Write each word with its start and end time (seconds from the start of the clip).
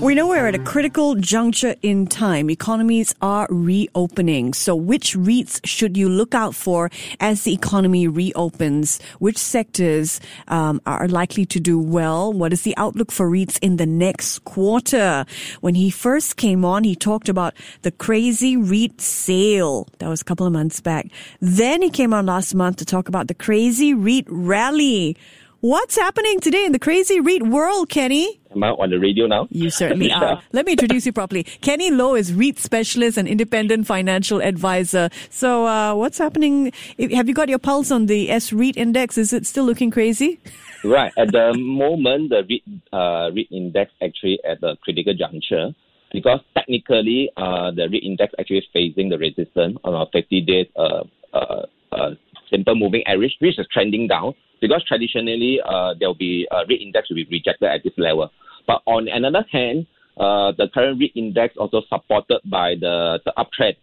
We 0.00 0.14
know 0.14 0.28
we're 0.28 0.46
at 0.46 0.54
a 0.54 0.60
critical 0.60 1.16
juncture 1.16 1.74
in 1.82 2.06
time. 2.06 2.50
Economies 2.50 3.16
are 3.20 3.48
reopening. 3.50 4.54
So 4.54 4.76
which 4.76 5.16
REITs 5.16 5.60
should 5.66 5.96
you 5.96 6.08
look 6.08 6.36
out 6.36 6.54
for 6.54 6.88
as 7.18 7.42
the 7.42 7.52
economy 7.52 8.06
reopens? 8.06 9.02
Which 9.18 9.36
sectors 9.36 10.20
um, 10.46 10.80
are 10.86 11.08
likely 11.08 11.46
to 11.46 11.58
do 11.58 11.80
well? 11.80 12.32
What 12.32 12.52
is 12.52 12.62
the 12.62 12.76
outlook 12.76 13.10
for 13.10 13.28
REITs 13.28 13.58
in 13.60 13.76
the 13.76 13.86
next 13.86 14.44
quarter? 14.44 15.26
When 15.62 15.74
he 15.74 15.90
first 15.90 16.36
came 16.36 16.64
on, 16.64 16.84
he 16.84 16.94
talked 16.94 17.28
about 17.28 17.54
the 17.82 17.90
crazy 17.90 18.56
REIT 18.56 19.00
sale. 19.00 19.88
That 19.98 20.08
was 20.08 20.20
a 20.20 20.24
couple 20.24 20.46
of 20.46 20.52
months 20.52 20.80
back. 20.80 21.08
Then 21.40 21.82
he 21.82 21.90
came 21.90 22.14
on 22.14 22.24
last 22.24 22.54
month 22.54 22.76
to 22.76 22.84
talk 22.84 23.08
about 23.08 23.26
the 23.26 23.34
crazy 23.34 23.94
REIT 23.94 24.26
rally. 24.28 25.16
What's 25.60 25.96
happening 25.96 26.38
today 26.38 26.64
in 26.66 26.70
the 26.70 26.78
crazy 26.78 27.18
REIT 27.18 27.42
world, 27.42 27.88
Kenny? 27.88 28.40
Am 28.52 28.62
I 28.62 28.68
on 28.68 28.90
the 28.90 29.00
radio 29.00 29.26
now? 29.26 29.48
You 29.50 29.70
certainly 29.70 30.12
are. 30.12 30.40
Let 30.52 30.66
me 30.66 30.72
introduce 30.72 31.04
you 31.04 31.12
properly. 31.12 31.42
Kenny 31.42 31.90
Loh 31.90 32.14
is 32.14 32.32
REIT 32.32 32.60
specialist 32.60 33.18
and 33.18 33.26
independent 33.26 33.84
financial 33.88 34.40
advisor. 34.40 35.10
So, 35.30 35.66
uh, 35.66 35.96
what's 35.96 36.16
happening? 36.16 36.70
Have 37.12 37.26
you 37.26 37.34
got 37.34 37.48
your 37.48 37.58
pulse 37.58 37.90
on 37.90 38.06
the 38.06 38.30
S 38.30 38.52
REIT 38.52 38.76
index? 38.76 39.18
Is 39.18 39.32
it 39.32 39.46
still 39.46 39.64
looking 39.64 39.90
crazy? 39.90 40.38
Right. 40.84 41.12
At 41.18 41.32
the 41.32 41.54
moment, 41.58 42.30
the 42.30 42.44
REIT, 42.48 42.62
uh, 42.92 43.32
REIT 43.34 43.48
index 43.50 43.90
actually 44.00 44.38
at 44.48 44.60
the 44.60 44.76
critical 44.84 45.12
juncture 45.12 45.74
because 46.12 46.38
technically, 46.54 47.30
uh, 47.36 47.72
the 47.72 47.88
REIT 47.90 48.04
index 48.04 48.32
actually 48.38 48.64
facing 48.72 49.08
the 49.08 49.18
resistance 49.18 49.76
on 49.82 49.94
our 49.94 50.06
50 50.12 50.40
days 50.42 50.66
uh, 50.76 51.02
uh, 51.34 51.66
uh, 51.90 52.10
simple 52.48 52.76
moving 52.76 53.02
average, 53.08 53.34
which 53.40 53.58
is 53.58 53.66
trending 53.72 54.06
down 54.06 54.34
because 54.60 54.84
traditionally 54.86 55.60
uh, 55.64 55.94
there 55.98 56.08
will 56.08 56.14
be 56.14 56.46
a 56.50 56.64
REIT 56.68 56.80
index 56.80 57.08
will 57.08 57.16
be 57.16 57.26
rejected 57.30 57.68
at 57.68 57.82
this 57.84 57.92
level. 57.96 58.30
But 58.66 58.82
on 58.86 59.08
another 59.08 59.44
hand, 59.50 59.86
uh, 60.18 60.52
the 60.56 60.68
current 60.72 61.00
REIT 61.00 61.12
index 61.14 61.54
also 61.56 61.82
supported 61.88 62.40
by 62.50 62.74
the, 62.78 63.20
the 63.24 63.32
uptrend, 63.38 63.76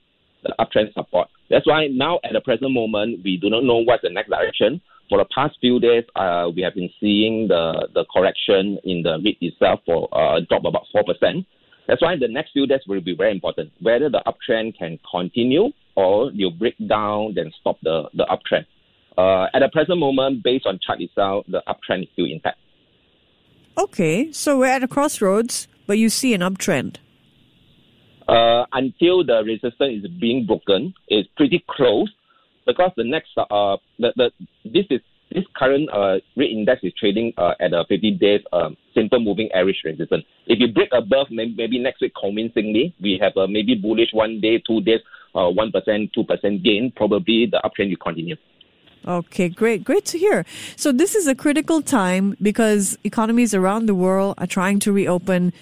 the 0.44 0.54
uptrend 0.60 0.94
support. 0.94 1.30
That's 1.50 1.66
why 1.66 1.88
now 1.88 2.20
at 2.24 2.34
the 2.34 2.42
present 2.42 2.72
moment 2.72 3.22
we 3.24 3.38
do 3.38 3.50
not 3.50 3.64
know 3.64 3.78
what's 3.78 4.04
the 4.04 4.10
next 4.10 4.30
direction. 4.30 4.82
For 5.08 5.20
the 5.20 5.26
past 5.34 5.56
few 5.62 5.80
days, 5.80 6.04
uh, 6.16 6.50
we 6.56 6.64
have 6.64 6.74
been 6.74 6.90
seeing 7.00 7.48
the, 7.48 7.88
the 7.94 8.06
correction 8.12 8.80
in 8.84 9.04
the 9.04 9.20
REIT 9.24 9.38
itself 9.42 9.82
for 9.86 10.10
uh, 10.12 10.40
drop 10.50 10.66
about 10.66 10.86
four 10.92 11.04
percent. 11.04 11.46
That's 11.88 12.02
why 12.02 12.16
the 12.18 12.28
next 12.28 12.52
few 12.52 12.66
days 12.66 12.82
will 12.88 13.02
be 13.02 13.16
very 13.16 13.32
important. 13.32 13.72
Whether 13.80 14.10
the 14.10 14.24
uptrend 14.26 14.78
can 14.78 15.00
continue 15.10 15.70
or 15.96 16.32
you 16.32 16.50
break 16.52 16.76
down 16.88 17.34
then 17.36 17.52
stop 17.60 17.78
the, 17.84 18.10
the 18.14 18.26
uptrend. 18.26 18.66
Uh, 19.18 19.48
at 19.54 19.60
the 19.60 19.70
present 19.72 20.00
moment, 20.00 20.44
based 20.44 20.66
on 20.66 20.80
chart 20.86 21.00
itself, 21.02 21.46
the 21.48 21.62
uptrend 21.68 22.04
is 22.04 22.10
still 22.14 22.26
intact. 22.26 22.58
Okay, 23.78 24.32
so 24.32 24.58
we're 24.60 24.68
at 24.68 24.84
a 24.84 24.88
crossroads, 24.88 25.68
but 25.88 25.98
you 25.98 26.10
see 26.10 26.34
an 26.34 26.42
uptrend. 26.42 26.98
Uh, 28.28 28.66
until 28.74 29.24
the 29.24 29.44
resistance 29.46 30.04
is 30.04 30.10
being 30.20 30.46
broken, 30.46 30.94
it's 31.08 31.30
pretty 31.38 31.64
close 31.70 32.10
because 32.66 32.92
the 32.98 33.04
next 33.04 33.30
uh 33.38 33.78
the, 34.00 34.12
the 34.16 34.32
this 34.64 34.86
is 34.90 35.00
this 35.32 35.44
current 35.56 35.90
uh 35.94 36.18
REIT 36.36 36.52
index 36.52 36.82
is 36.84 36.94
trading 37.00 37.34
uh, 37.38 37.54
at 37.60 37.74
a 37.74 37.84
50 37.88 38.12
days 38.12 38.42
um, 38.54 38.76
simple 38.96 39.20
moving 39.20 39.50
average 39.54 39.82
resistance. 39.84 40.24
If 40.48 40.60
you 40.60 40.74
break 40.74 40.90
above, 40.94 41.28
maybe, 41.30 41.54
maybe 41.56 41.80
next 41.80 42.02
week 42.02 42.14
convincingly, 42.20 42.96
we 43.02 43.20
have 43.22 43.38
a 43.38 43.48
maybe 43.48 43.76
bullish 43.76 44.10
one 44.12 44.40
day, 44.42 44.62
two 44.66 44.82
days, 44.82 45.02
uh, 45.36 45.50
one 45.50 45.72
percent, 45.72 46.12
two 46.14 46.24
percent 46.24 46.64
gain. 46.64 46.92
Probably 46.96 47.46
the 47.46 47.62
uptrend 47.64 47.90
will 47.90 47.98
continue. 47.98 48.38
Okay, 49.08 49.50
great. 49.50 49.84
Great 49.84 50.06
to 50.06 50.18
hear. 50.18 50.46
So 50.76 50.92
this 50.92 51.14
is 51.14 51.28
a 51.28 51.36
critical 51.36 51.84
time 51.84 52.36
because 52.42 52.98
economies 53.04 53.54
around 53.54 53.86
the 53.86 53.94
world 53.94 54.34
are 54.40 54.48
trying 54.48 54.80
to 54.80 54.92
reopen 54.92 55.54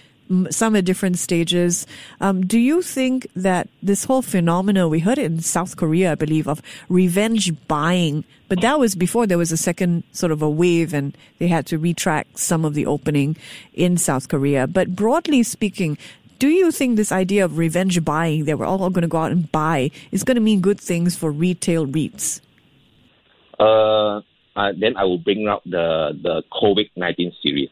some 0.50 0.76
at 0.78 0.86
different 0.86 1.20
stages. 1.20 1.86
Um, 2.22 2.46
do 2.46 2.58
you 2.58 2.82
think 2.82 3.28
that 3.36 3.68
this 3.82 4.06
whole 4.06 4.22
phenomenon, 4.22 4.90
we 4.90 5.00
heard 5.00 5.18
in 5.18 5.42
South 5.42 5.76
Korea, 5.76 6.14
I 6.14 6.16
believe, 6.16 6.48
of 6.48 6.62
revenge 6.88 7.52
buying, 7.68 8.24
but 8.48 8.62
that 8.62 8.80
was 8.80 8.96
before 8.96 9.28
there 9.28 9.38
was 9.38 9.52
a 9.52 9.58
second 9.58 10.04
sort 10.14 10.32
of 10.32 10.42
a 10.42 10.50
wave 10.50 10.94
and 10.94 11.16
they 11.40 11.48
had 11.50 11.66
to 11.68 11.78
retract 11.78 12.40
some 12.40 12.64
of 12.64 12.74
the 12.74 12.86
opening 12.86 13.36
in 13.74 13.98
South 13.98 14.30
Korea. 14.30 14.68
But 14.68 14.96
broadly 14.96 15.44
speaking, 15.44 15.98
do 16.40 16.48
you 16.48 16.72
think 16.72 16.96
this 16.96 17.12
idea 17.12 17.44
of 17.44 17.58
revenge 17.58 18.04
buying, 18.04 18.46
that 18.46 18.58
we're 18.58 18.66
all 18.66 18.90
going 18.90 19.02
to 19.02 19.08
go 19.08 19.18
out 19.18 19.32
and 19.32 19.52
buy, 19.52 19.92
is 20.12 20.24
going 20.24 20.36
to 20.36 20.42
mean 20.42 20.62
good 20.62 20.80
things 20.80 21.18
for 21.18 21.30
retail 21.30 21.86
REITs? 21.86 22.40
Uh, 23.64 24.22
uh, 24.56 24.72
then 24.80 24.98
I 24.98 25.04
will 25.04 25.18
bring 25.18 25.48
up 25.48 25.64
the, 25.66 26.12
the 26.22 26.44
COVID 26.52 26.90
19 26.96 27.32
series, 27.42 27.70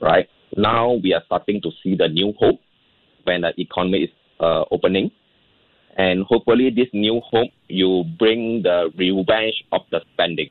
right? 0.00 0.28
Now 0.56 0.92
we 1.02 1.14
are 1.14 1.22
starting 1.26 1.60
to 1.62 1.70
see 1.82 1.96
the 1.96 2.08
new 2.08 2.32
hope 2.38 2.60
when 3.24 3.42
the 3.42 3.52
economy 3.58 4.04
is 4.04 4.10
uh, 4.40 4.64
opening. 4.70 5.10
And 5.96 6.24
hopefully, 6.24 6.70
this 6.74 6.88
new 6.94 7.20
hope, 7.20 7.50
you 7.68 8.04
bring 8.18 8.62
the 8.62 8.90
revenge 8.96 9.62
of 9.72 9.82
the 9.90 10.00
spending. 10.12 10.48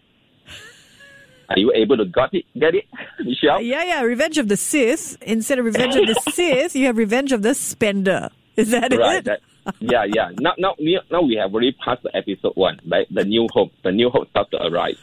Are 1.50 1.58
you 1.58 1.74
able 1.75 1.97
to 1.97 2.06
got 2.06 2.34
it, 2.34 2.46
get 2.58 2.75
it, 2.75 2.86
Michelle? 3.20 3.62
Yeah, 3.62 3.84
yeah. 3.84 4.02
Revenge 4.03 4.38
of 4.38 4.47
the 4.47 4.56
Sith. 4.56 5.18
Instead 5.22 5.59
of 5.59 5.66
Revenge 5.66 5.96
of 5.96 6.08
the 6.08 6.22
Sith, 6.31 6.75
you 6.75 6.86
have 6.86 6.97
Revenge 6.97 7.31
of 7.31 7.41
the 7.41 7.56
Spender. 7.56 8.30
Is 8.56 8.72
that 8.72 8.94
right, 8.94 9.18
it? 9.18 9.25
That, 9.25 9.41
yeah, 9.79 10.05
yeah. 10.07 10.29
Now, 10.39 10.53
now, 10.57 10.75
now 11.11 11.22
we 11.22 11.35
have 11.41 11.53
already 11.53 11.73
passed 11.83 12.03
the 12.03 12.16
episode 12.16 12.53
one, 12.55 12.79
right? 12.88 13.07
The 13.11 13.23
new 13.25 13.47
hope, 13.53 13.72
the 13.83 13.91
new 13.91 14.09
hope 14.09 14.29
starts 14.29 14.51
to 14.51 14.57
arise. 14.66 14.97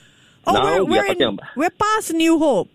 Oh, 0.46 0.52
now 0.52 0.62
we're, 0.64 0.84
we 0.84 0.90
we're, 0.92 1.02
are 1.02 1.12
in, 1.12 1.22
about, 1.22 1.40
we're 1.56 1.70
past 1.70 2.12
New 2.14 2.38
Hope. 2.38 2.68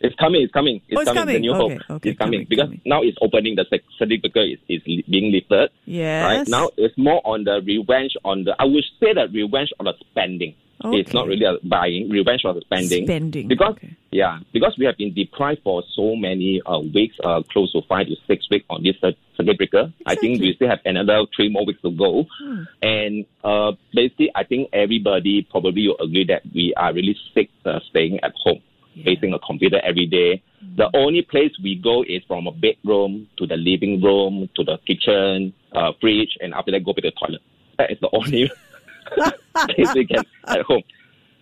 it's 0.00 0.14
coming, 0.16 0.42
it's 0.42 0.52
coming, 0.52 0.80
it's, 0.88 0.96
Oh, 0.96 1.00
it's 1.00 1.08
coming, 1.08 1.20
coming. 1.20 1.34
The 1.34 1.40
new 1.40 1.52
Okay, 1.54 1.74
hope 1.74 1.90
okay, 1.96 2.10
is 2.10 2.16
coming 2.16 2.32
coming, 2.32 2.46
because 2.48 2.64
coming. 2.66 2.80
now 2.86 3.02
it's 3.02 3.18
opening. 3.20 3.56
The 3.56 3.64
breaker 4.06 4.40
is, 4.40 4.58
is 4.68 4.82
being 5.08 5.30
lifted. 5.32 5.70
Yes. 5.84 6.24
Right 6.24 6.48
now, 6.48 6.70
it's 6.76 6.96
more 6.96 7.20
on 7.24 7.44
the 7.44 7.60
revenge 7.64 8.16
on 8.24 8.44
the. 8.44 8.56
I 8.58 8.64
would 8.64 8.84
say 8.98 9.12
that 9.14 9.32
revenge 9.32 9.70
on 9.78 9.84
the 9.86 9.94
spending. 10.10 10.54
It's 10.84 11.12
not 11.12 11.26
really 11.26 11.44
a 11.44 11.56
buying. 11.62 12.08
Revenge 12.08 12.42
the 12.42 12.60
spending. 12.62 13.04
Spending, 13.04 13.48
Because 13.48 13.76
okay. 13.76 13.96
yeah, 14.10 14.38
because 14.52 14.76
we 14.78 14.86
have 14.86 14.96
been 14.96 15.12
deprived 15.12 15.60
for 15.62 15.82
so 15.94 16.16
many 16.16 16.62
uh, 16.64 16.80
weeks, 16.80 17.16
uh, 17.22 17.42
close 17.52 17.72
to 17.72 17.82
five 17.88 18.06
to 18.06 18.16
six 18.26 18.48
weeks 18.50 18.64
on 18.70 18.82
this 18.82 18.96
circuit 19.36 19.58
breaker. 19.58 19.92
I 20.06 20.14
think 20.14 20.40
we 20.40 20.54
still 20.54 20.68
have 20.68 20.80
another 20.84 21.22
three 21.36 21.50
more 21.50 21.66
weeks 21.66 21.82
to 21.82 21.90
go. 21.90 22.26
Hmm. 22.42 22.62
And 22.82 23.26
uh, 23.44 23.72
basically, 23.92 24.30
I 24.34 24.44
think 24.44 24.70
everybody 24.72 25.46
probably 25.50 25.88
will 25.88 25.98
agree 26.00 26.24
that 26.28 26.42
we 26.54 26.72
are 26.76 26.94
really 26.94 27.16
sick 27.34 27.50
uh, 27.66 27.80
staying 27.90 28.20
at 28.22 28.32
home, 28.42 28.62
facing 29.04 29.34
a 29.34 29.38
computer 29.38 29.80
every 29.84 30.06
day. 30.06 30.42
Hmm. 30.60 30.76
The 30.76 30.90
only 30.96 31.22
place 31.22 31.52
we 31.62 31.74
go 31.76 32.02
is 32.02 32.22
from 32.26 32.46
a 32.46 32.52
bedroom 32.52 33.28
to 33.36 33.46
the 33.46 33.56
living 33.56 34.00
room 34.00 34.48
to 34.56 34.64
the 34.64 34.78
kitchen, 34.86 35.52
uh, 35.72 35.92
fridge, 36.00 36.38
and 36.40 36.54
after 36.54 36.70
that 36.72 36.84
go 36.84 36.94
to 36.94 37.00
the 37.02 37.12
toilet. 37.12 37.42
That 37.76 37.90
is 37.90 37.98
the 38.00 38.08
only 38.12 38.50
can 40.06 40.24
at 40.46 40.62
home. 40.62 40.82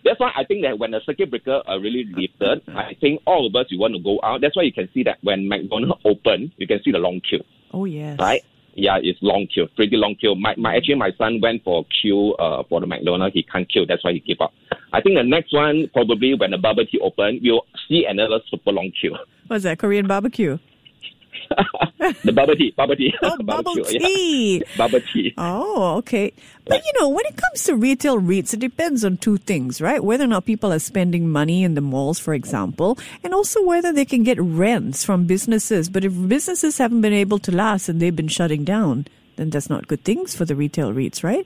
That's 0.05 0.19
why 0.19 0.31
I 0.35 0.43
think 0.45 0.63
that 0.63 0.79
when 0.79 0.91
the 0.91 1.01
circuit 1.05 1.29
breaker 1.29 1.61
are 1.67 1.79
really 1.79 2.05
lifted, 2.15 2.61
I 2.69 2.95
think 3.01 3.21
all 3.25 3.45
of 3.45 3.55
us 3.55 3.67
we 3.69 3.77
want 3.77 3.93
to 3.95 3.99
go 4.01 4.19
out. 4.23 4.41
That's 4.41 4.55
why 4.55 4.63
you 4.63 4.71
can 4.73 4.87
see 4.93 5.03
that 5.03 5.17
when 5.23 5.47
McDonald's 5.47 6.01
open, 6.05 6.53
you 6.57 6.67
can 6.67 6.81
see 6.83 6.91
the 6.91 6.99
long 6.99 7.21
queue 7.27 7.43
Oh, 7.73 7.85
yes. 7.85 8.17
right? 8.19 8.41
Yeah, 8.75 8.97
it's 9.01 9.19
long 9.21 9.47
queue, 9.53 9.67
pretty 9.75 9.97
long 9.97 10.15
queue. 10.15 10.35
My, 10.35 10.55
my 10.55 10.77
actually 10.77 10.95
my 10.95 11.11
son 11.17 11.41
went 11.41 11.63
for 11.65 11.85
queue 12.01 12.33
uh, 12.35 12.63
for 12.69 12.79
the 12.79 12.87
McDonald's. 12.87 13.33
He 13.33 13.43
can't 13.43 13.69
queue, 13.69 13.85
that's 13.85 14.03
why 14.05 14.13
he 14.13 14.19
gave 14.19 14.39
up. 14.39 14.53
I 14.93 15.01
think 15.01 15.17
the 15.17 15.23
next 15.23 15.53
one 15.53 15.89
probably 15.91 16.33
when 16.33 16.51
the 16.51 16.57
bubble 16.57 16.85
tea 16.85 16.99
open, 17.03 17.41
we'll 17.43 17.65
see 17.89 18.05
another 18.05 18.39
super 18.49 18.71
long 18.71 18.91
queue. 18.99 19.17
What's 19.47 19.63
that? 19.65 19.79
Korean 19.79 20.07
barbecue? 20.07 20.57
the 22.23 22.31
bubble 22.31 22.55
tea, 22.55 22.71
bubble 22.75 22.95
tea, 22.95 23.13
Oh, 23.21 23.37
bubble 23.43 23.73
oh, 23.77 23.89
yeah. 23.89 23.99
tea. 23.99 24.63
bubble 24.77 25.01
tea. 25.13 25.33
Oh, 25.37 25.97
okay. 25.97 26.31
But 26.65 26.83
you 26.85 26.93
know, 26.99 27.09
when 27.09 27.25
it 27.25 27.35
comes 27.35 27.63
to 27.65 27.75
retail 27.75 28.19
REITs, 28.19 28.53
it 28.53 28.59
depends 28.61 29.03
on 29.03 29.17
two 29.17 29.37
things, 29.37 29.81
right? 29.81 30.03
Whether 30.03 30.23
or 30.23 30.27
not 30.27 30.45
people 30.45 30.71
are 30.71 30.79
spending 30.79 31.29
money 31.29 31.63
in 31.63 31.73
the 31.75 31.81
malls, 31.81 32.17
for 32.19 32.33
example, 32.33 32.97
and 33.23 33.33
also 33.33 33.63
whether 33.65 33.91
they 33.91 34.05
can 34.05 34.23
get 34.23 34.39
rents 34.41 35.03
from 35.03 35.25
businesses. 35.25 35.89
But 35.89 36.05
if 36.05 36.13
businesses 36.27 36.77
haven't 36.77 37.01
been 37.01 37.13
able 37.13 37.39
to 37.39 37.51
last 37.51 37.89
and 37.89 37.99
they've 38.01 38.15
been 38.15 38.27
shutting 38.29 38.63
down, 38.63 39.05
then 39.35 39.49
that's 39.49 39.69
not 39.69 39.87
good 39.87 40.03
things 40.03 40.35
for 40.35 40.45
the 40.45 40.55
retail 40.55 40.93
REITs, 40.93 41.23
right? 41.23 41.45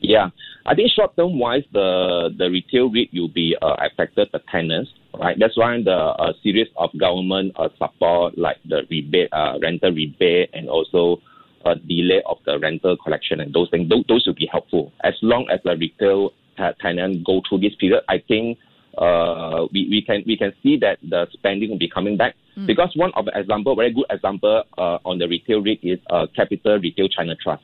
Yeah, 0.00 0.30
I 0.66 0.74
think 0.74 0.90
short 0.92 1.16
term 1.16 1.38
wise, 1.38 1.64
the 1.72 2.30
the 2.36 2.50
retail 2.50 2.90
rate 2.90 3.10
will 3.12 3.28
be 3.28 3.56
uh, 3.60 3.76
affected 3.78 4.28
the 4.32 4.40
tenants, 4.50 4.90
right? 5.18 5.36
That's 5.38 5.56
why 5.56 5.82
the 5.82 5.92
uh, 5.92 6.32
series 6.42 6.68
of 6.76 6.90
government 6.98 7.52
uh, 7.56 7.68
support 7.78 8.38
like 8.38 8.56
the 8.68 8.82
rebate, 8.90 9.28
uh, 9.32 9.58
rental 9.60 9.92
rebate, 9.92 10.50
and 10.54 10.68
also 10.68 11.20
uh, 11.64 11.74
delay 11.86 12.22
of 12.26 12.38
the 12.46 12.58
rental 12.58 12.96
collection 12.96 13.40
and 13.40 13.52
those 13.52 13.68
things. 13.70 13.88
Those, 13.88 14.04
those 14.08 14.26
will 14.26 14.34
be 14.34 14.48
helpful 14.50 14.92
as 15.04 15.14
long 15.22 15.46
as 15.52 15.60
the 15.64 15.76
retail 15.76 16.32
tenant 16.80 17.24
go 17.24 17.40
through 17.48 17.60
this 17.60 17.74
period. 17.76 18.02
I 18.08 18.22
think 18.26 18.58
uh, 18.98 19.66
we, 19.72 19.88
we 19.88 20.02
can 20.02 20.22
we 20.26 20.36
can 20.36 20.52
see 20.62 20.76
that 20.78 20.98
the 21.08 21.26
spending 21.32 21.70
will 21.70 21.78
be 21.78 21.88
coming 21.88 22.16
back. 22.16 22.34
Mm. 22.56 22.66
Because 22.66 22.90
one 22.96 23.12
of 23.16 23.26
the 23.26 23.38
example, 23.38 23.76
very 23.76 23.92
good 23.92 24.06
example 24.10 24.64
uh, 24.76 24.98
on 25.04 25.18
the 25.18 25.28
retail 25.28 25.60
rate 25.60 25.80
is 25.82 25.98
uh, 26.10 26.26
Capital 26.34 26.78
Retail 26.78 27.08
China 27.08 27.34
Trust. 27.36 27.62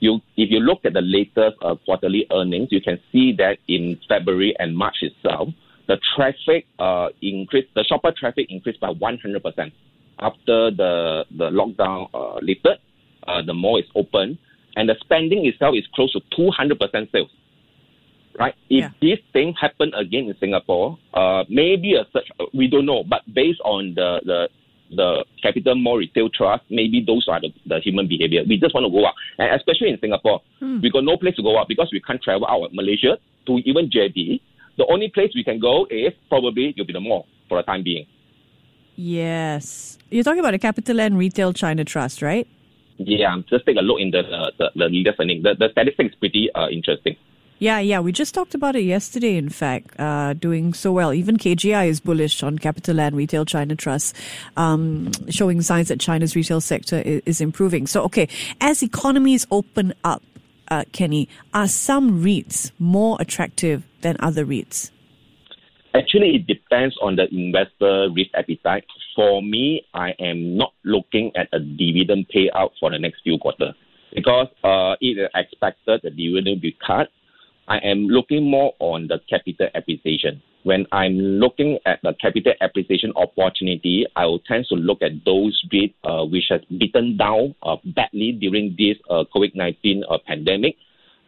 You, 0.00 0.20
if 0.36 0.50
you 0.50 0.60
look 0.60 0.80
at 0.84 0.92
the 0.92 1.00
latest 1.00 1.56
uh, 1.62 1.74
quarterly 1.84 2.26
earnings, 2.32 2.68
you 2.70 2.80
can 2.80 2.98
see 3.10 3.32
that 3.38 3.58
in 3.68 3.98
February 4.08 4.54
and 4.58 4.76
March 4.76 4.96
itself, 5.00 5.48
the 5.88 5.98
traffic 6.14 6.66
uh, 6.78 7.08
increased, 7.22 7.68
the 7.74 7.84
shopper 7.84 8.12
traffic 8.16 8.46
increased 8.50 8.80
by 8.80 8.88
100% 8.88 9.72
after 10.18 10.70
the 10.70 11.24
the 11.36 11.50
lockdown 11.50 12.08
uh, 12.14 12.38
lifted. 12.42 12.78
Uh, 13.26 13.42
the 13.42 13.54
mall 13.54 13.78
is 13.78 13.84
open, 13.94 14.38
and 14.76 14.88
the 14.88 14.94
spending 15.00 15.46
itself 15.46 15.74
is 15.76 15.84
close 15.94 16.12
to 16.12 16.20
200% 16.38 17.10
sales 17.12 17.30
right? 18.38 18.54
If 18.68 18.84
yeah. 18.84 18.90
this 19.00 19.18
thing 19.32 19.54
happened 19.60 19.94
again 19.96 20.28
in 20.28 20.34
Singapore, 20.38 20.98
uh, 21.14 21.44
maybe 21.48 21.94
a 21.94 22.04
such 22.12 22.28
we 22.54 22.68
don't 22.68 22.86
know, 22.86 23.04
but 23.04 23.22
based 23.32 23.60
on 23.64 23.94
the 23.94 24.20
the 24.24 24.48
the 24.90 25.24
capital 25.42 25.74
mall 25.74 25.98
retail 25.98 26.28
trust, 26.28 26.64
maybe 26.70 27.02
those 27.06 27.26
are 27.28 27.40
the, 27.40 27.48
the 27.66 27.80
human 27.80 28.08
behavior. 28.08 28.42
We 28.48 28.58
just 28.58 28.74
want 28.74 28.86
to 28.86 28.90
go 28.90 29.06
out, 29.06 29.14
and 29.38 29.54
especially 29.54 29.90
in 29.90 29.98
Singapore, 30.00 30.40
hmm. 30.60 30.80
we 30.80 30.90
got 30.90 31.04
no 31.04 31.16
place 31.16 31.36
to 31.36 31.42
go 31.42 31.58
out 31.58 31.68
because 31.68 31.88
we 31.92 32.00
can't 32.00 32.22
travel 32.22 32.46
out 32.48 32.64
of 32.64 32.74
Malaysia 32.74 33.18
to 33.46 33.58
even 33.64 33.90
JB. 33.90 34.40
The 34.78 34.86
only 34.90 35.08
place 35.08 35.32
we 35.34 35.44
can 35.44 35.58
go 35.58 35.86
is 35.90 36.12
probably 36.28 36.74
you'll 36.76 36.86
be 36.86 36.92
the 36.92 37.00
mall 37.00 37.26
for 37.48 37.58
the 37.58 37.62
time 37.62 37.82
being. 37.82 38.06
Yes, 38.96 39.98
you're 40.10 40.24
talking 40.24 40.40
about 40.40 40.52
the 40.52 40.58
CapitaLand 40.58 41.16
Retail 41.16 41.52
China 41.52 41.84
Trust, 41.84 42.22
right? 42.22 42.46
Yeah, 42.98 43.36
just 43.48 43.66
take 43.66 43.76
a 43.76 43.80
look 43.80 44.00
in 44.00 44.10
the 44.10 44.22
the, 44.58 44.70
the 44.74 45.14
earnings. 45.20 45.42
The, 45.42 45.54
the 45.58 45.68
statistics 45.72 46.14
pretty 46.14 46.48
uh, 46.54 46.68
interesting. 46.68 47.16
Yeah, 47.58 47.78
yeah. 47.78 48.00
We 48.00 48.12
just 48.12 48.34
talked 48.34 48.54
about 48.54 48.76
it 48.76 48.82
yesterday, 48.82 49.36
in 49.36 49.48
fact, 49.48 49.98
uh, 49.98 50.34
doing 50.34 50.74
so 50.74 50.92
well. 50.92 51.14
Even 51.14 51.38
KGI 51.38 51.88
is 51.88 52.00
bullish 52.00 52.42
on 52.42 52.58
capital 52.58 52.96
CapitaLand 52.96 53.14
Retail 53.14 53.46
China 53.46 53.74
Trust, 53.74 54.14
um, 54.58 55.10
showing 55.30 55.62
signs 55.62 55.88
that 55.88 55.98
China's 55.98 56.36
retail 56.36 56.60
sector 56.60 56.98
is, 57.00 57.22
is, 57.24 57.40
improving. 57.40 57.86
So, 57.86 58.02
okay, 58.04 58.28
as 58.60 58.82
economies 58.82 59.46
open 59.50 59.94
up, 60.04 60.22
uh, 60.68 60.84
Kenny, 60.92 61.30
are 61.54 61.68
some 61.68 62.22
REITs 62.22 62.72
more 62.78 63.16
attractive 63.20 63.84
than 64.02 64.16
other 64.20 64.44
REITs? 64.44 64.90
Actually, 65.94 66.36
it 66.36 66.46
depends 66.46 66.94
on 67.00 67.16
the 67.16 67.26
investor 67.32 68.08
risk 68.14 68.30
appetite. 68.34 68.84
For 69.14 69.40
me, 69.40 69.82
I 69.94 70.10
am 70.18 70.58
not 70.58 70.74
looking 70.84 71.32
at 71.34 71.48
a 71.54 71.58
dividend 71.58 72.26
payout 72.34 72.72
for 72.78 72.90
the 72.90 72.98
next 72.98 73.22
few 73.22 73.38
quarters 73.38 73.74
because 74.14 74.48
uh, 74.62 74.96
it 75.00 75.18
is 75.18 75.28
expected 75.34 76.00
the 76.02 76.10
dividend 76.10 76.46
will 76.46 76.60
be 76.60 76.76
cut 76.86 77.08
I 77.68 77.78
am 77.78 78.06
looking 78.06 78.48
more 78.48 78.74
on 78.78 79.08
the 79.08 79.18
capital 79.28 79.68
appreciation. 79.74 80.40
When 80.62 80.86
I'm 80.92 81.14
looking 81.16 81.78
at 81.86 82.00
the 82.02 82.14
capital 82.20 82.52
appreciation 82.60 83.12
opportunity, 83.16 84.06
I 84.14 84.26
will 84.26 84.40
tend 84.40 84.66
to 84.68 84.74
look 84.74 85.02
at 85.02 85.24
those 85.24 85.60
REIT 85.72 85.94
uh, 86.04 86.24
which 86.24 86.44
has 86.50 86.60
beaten 86.78 87.16
down 87.16 87.54
uh, 87.62 87.76
badly 87.94 88.32
during 88.32 88.74
this 88.78 88.96
uh, 89.10 89.24
COVID-19 89.34 90.02
uh, 90.08 90.18
pandemic, 90.26 90.76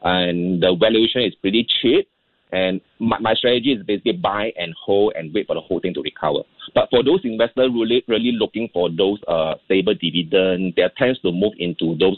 and 0.02 0.62
the 0.62 0.76
valuation 0.78 1.22
is 1.22 1.34
pretty 1.36 1.66
cheap. 1.80 2.08
And 2.50 2.80
my, 2.98 3.18
my, 3.18 3.34
strategy 3.34 3.72
is 3.72 3.84
basically 3.84 4.12
buy 4.12 4.52
and 4.56 4.74
hold 4.82 5.12
and 5.16 5.34
wait 5.34 5.46
for 5.46 5.54
the 5.54 5.60
whole 5.60 5.80
thing 5.80 5.92
to 5.94 6.02
recover. 6.02 6.40
But 6.74 6.88
for 6.88 7.04
those 7.04 7.20
investors 7.24 7.70
really 7.74 8.02
really 8.08 8.32
looking 8.32 8.70
for 8.72 8.88
those 8.88 9.18
uh, 9.28 9.56
stable 9.66 9.94
dividend, 9.94 10.72
they 10.76 10.88
tends 10.96 11.20
to 11.20 11.30
move 11.30 11.52
into 11.58 11.94
those 11.98 12.16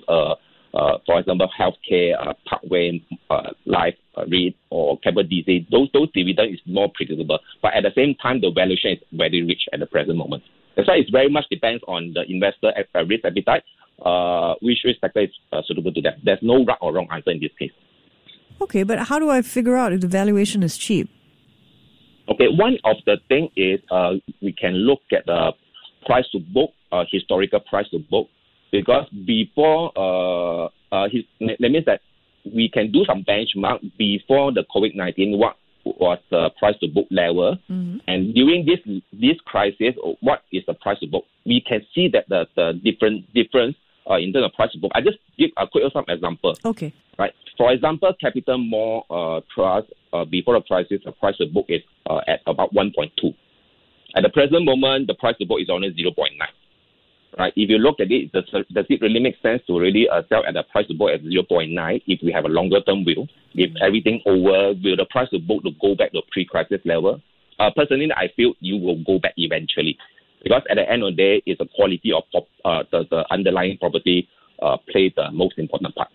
uh, 0.74 0.90
uh, 0.90 0.98
for 1.06 1.18
example, 1.18 1.48
healthcare, 1.58 2.14
uh, 2.20 2.34
Parkway, 2.48 3.02
uh, 3.30 3.50
life, 3.66 3.94
uh, 4.16 4.24
REIT, 4.30 4.56
or 4.70 4.98
Keppel 5.00 5.24
DC, 5.24 5.68
those 5.70 5.88
those 5.92 6.10
dividend 6.12 6.54
is 6.54 6.60
more 6.66 6.90
predictable. 6.94 7.38
But 7.62 7.74
at 7.74 7.82
the 7.82 7.92
same 7.94 8.14
time, 8.22 8.40
the 8.40 8.50
valuation 8.50 8.92
is 8.92 8.98
very 9.12 9.42
rich 9.42 9.62
at 9.72 9.80
the 9.80 9.86
present 9.86 10.16
moment. 10.16 10.42
That's 10.76 10.88
why 10.88 10.96
it 10.96 11.06
very 11.10 11.28
much 11.28 11.44
depends 11.50 11.82
on 11.88 12.14
the 12.14 12.22
investor 12.28 12.72
uh, 12.94 13.04
risk 13.04 13.24
appetite, 13.24 13.62
uh, 14.04 14.54
which 14.62 14.78
risk 14.84 15.00
sector 15.00 15.20
is 15.20 15.30
uh, 15.52 15.62
suitable 15.66 15.92
to 15.92 16.00
them. 16.00 16.14
There's 16.24 16.38
no 16.42 16.64
right 16.64 16.78
or 16.80 16.92
wrong 16.92 17.08
answer 17.12 17.30
in 17.30 17.40
this 17.40 17.50
case. 17.58 17.72
Okay, 18.60 18.82
but 18.82 18.98
how 18.98 19.18
do 19.18 19.30
I 19.30 19.42
figure 19.42 19.76
out 19.76 19.92
if 19.92 20.00
the 20.00 20.08
valuation 20.08 20.62
is 20.62 20.76
cheap? 20.76 21.08
Okay, 22.28 22.46
one 22.48 22.78
of 22.84 22.96
the 23.06 23.16
thing 23.28 23.48
is 23.56 23.80
uh, 23.90 24.12
we 24.40 24.52
can 24.52 24.74
look 24.74 25.00
at 25.12 25.26
the 25.26 25.52
price 26.06 26.24
to 26.32 26.38
book, 26.38 26.70
uh, 26.92 27.04
historical 27.10 27.60
price 27.60 27.88
to 27.90 27.98
book, 27.98 28.28
because 28.70 29.06
before 29.26 29.90
uh, 29.96 30.29
uh, 30.92 31.08
his, 31.10 31.24
that 31.40 31.70
means 31.70 31.84
that 31.86 32.00
we 32.44 32.68
can 32.68 32.90
do 32.90 33.04
some 33.04 33.24
benchmark 33.24 33.80
before 33.98 34.52
the 34.52 34.64
COVID 34.74 34.94
nineteen. 34.94 35.38
What 35.38 35.56
was 35.84 36.18
the 36.30 36.50
price 36.58 36.74
to 36.80 36.88
book 36.88 37.06
level, 37.10 37.56
mm-hmm. 37.68 37.98
and 38.06 38.34
during 38.34 38.66
this 38.66 38.80
this 39.12 39.40
crisis, 39.44 39.94
what 40.20 40.42
is 40.52 40.62
the 40.66 40.74
price 40.74 40.98
to 41.00 41.06
book? 41.06 41.24
We 41.46 41.62
can 41.66 41.80
see 41.94 42.08
that 42.12 42.28
the 42.28 42.46
the 42.56 42.80
different 42.84 43.32
difference 43.34 43.76
uh, 44.08 44.16
in 44.16 44.32
terms 44.32 44.46
of 44.46 44.52
price 44.52 44.72
to 44.72 44.78
book. 44.78 44.92
I 44.94 45.00
just 45.00 45.18
give 45.38 45.50
a 45.56 45.66
quick 45.66 45.84
some 45.92 46.04
example. 46.08 46.56
Okay. 46.64 46.92
Right. 47.18 47.32
For 47.58 47.70
example, 47.72 48.14
Capital 48.18 48.56
Mall 48.56 49.04
uh, 49.10 49.40
Trust 49.54 49.88
uh, 50.12 50.24
before 50.24 50.54
the 50.54 50.62
crisis, 50.62 51.00
the 51.04 51.12
price 51.12 51.36
to 51.36 51.46
book 51.46 51.66
is 51.68 51.82
uh, 52.08 52.20
at 52.26 52.40
about 52.46 52.72
one 52.72 52.92
point 52.94 53.12
two. 53.20 53.32
At 54.16 54.22
the 54.22 54.30
present 54.30 54.64
moment, 54.64 55.06
the 55.06 55.14
price 55.14 55.36
to 55.38 55.46
book 55.46 55.60
is 55.60 55.68
only 55.70 55.92
zero 55.94 56.10
point 56.12 56.32
nine 56.38 56.48
right? 57.38 57.52
If 57.56 57.70
you 57.70 57.78
look 57.78 58.00
at 58.00 58.10
it, 58.10 58.32
does, 58.32 58.44
does 58.72 58.86
it 58.88 59.00
really 59.00 59.20
make 59.20 59.36
sense 59.42 59.62
to 59.66 59.78
really 59.78 60.08
uh, 60.08 60.22
sell 60.28 60.44
at 60.46 60.56
a 60.56 60.62
price 60.64 60.86
to 60.88 60.94
book 60.94 61.10
at 61.10 61.22
0.9 61.22 62.02
if 62.06 62.20
we 62.22 62.32
have 62.32 62.44
a 62.44 62.48
longer 62.48 62.80
term 62.82 63.04
view? 63.04 63.26
If 63.54 63.70
mm-hmm. 63.70 63.84
everything 63.84 64.20
over, 64.26 64.74
will 64.82 64.96
the 64.96 65.06
price 65.10 65.28
to 65.30 65.38
book 65.38 65.62
to 65.64 65.70
go 65.80 65.94
back 65.94 66.12
to 66.12 66.22
pre-crisis 66.30 66.80
level? 66.84 67.20
Uh, 67.58 67.70
personally, 67.76 68.08
I 68.16 68.28
feel 68.36 68.54
you 68.60 68.78
will 68.78 69.02
go 69.04 69.18
back 69.18 69.34
eventually 69.36 69.98
because 70.42 70.62
at 70.70 70.76
the 70.76 70.90
end 70.90 71.02
of 71.02 71.12
the 71.12 71.16
day, 71.16 71.42
it's 71.46 71.58
the 71.58 71.68
quality 71.74 72.12
of 72.12 72.24
uh, 72.64 72.82
the, 72.90 73.04
the 73.10 73.24
underlying 73.30 73.76
property 73.78 74.28
uh, 74.62 74.76
plays 74.90 75.12
the 75.16 75.30
most 75.32 75.58
important 75.58 75.94
part. 75.94 76.08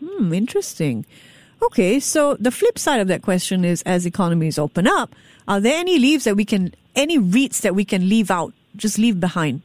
Hmm, 0.00 0.32
interesting. 0.32 1.04
Okay, 1.62 2.00
so 2.00 2.36
the 2.38 2.50
flip 2.50 2.78
side 2.78 3.00
of 3.00 3.08
that 3.08 3.22
question 3.22 3.64
is 3.64 3.82
as 3.82 4.06
economies 4.06 4.58
open 4.58 4.86
up, 4.86 5.14
are 5.48 5.60
there 5.60 5.78
any 5.78 5.98
leaves 5.98 6.24
that 6.24 6.36
we 6.36 6.44
can, 6.44 6.74
any 6.94 7.18
REITs 7.18 7.62
that 7.62 7.74
we 7.74 7.84
can 7.84 8.08
leave 8.08 8.30
out, 8.30 8.52
just 8.76 8.98
leave 8.98 9.20
behind? 9.20 9.62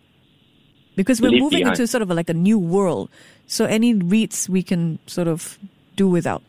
Because 0.95 1.21
we're 1.21 1.31
moving 1.31 1.59
behind. 1.59 1.79
into 1.79 1.87
sort 1.87 2.01
of 2.01 2.11
a, 2.11 2.13
like 2.13 2.29
a 2.29 2.33
new 2.33 2.59
world. 2.59 3.09
So 3.47 3.65
any 3.65 3.93
REITs 3.93 4.49
we 4.49 4.61
can 4.63 4.99
sort 5.07 5.27
of 5.27 5.57
do 5.95 6.07
without. 6.07 6.43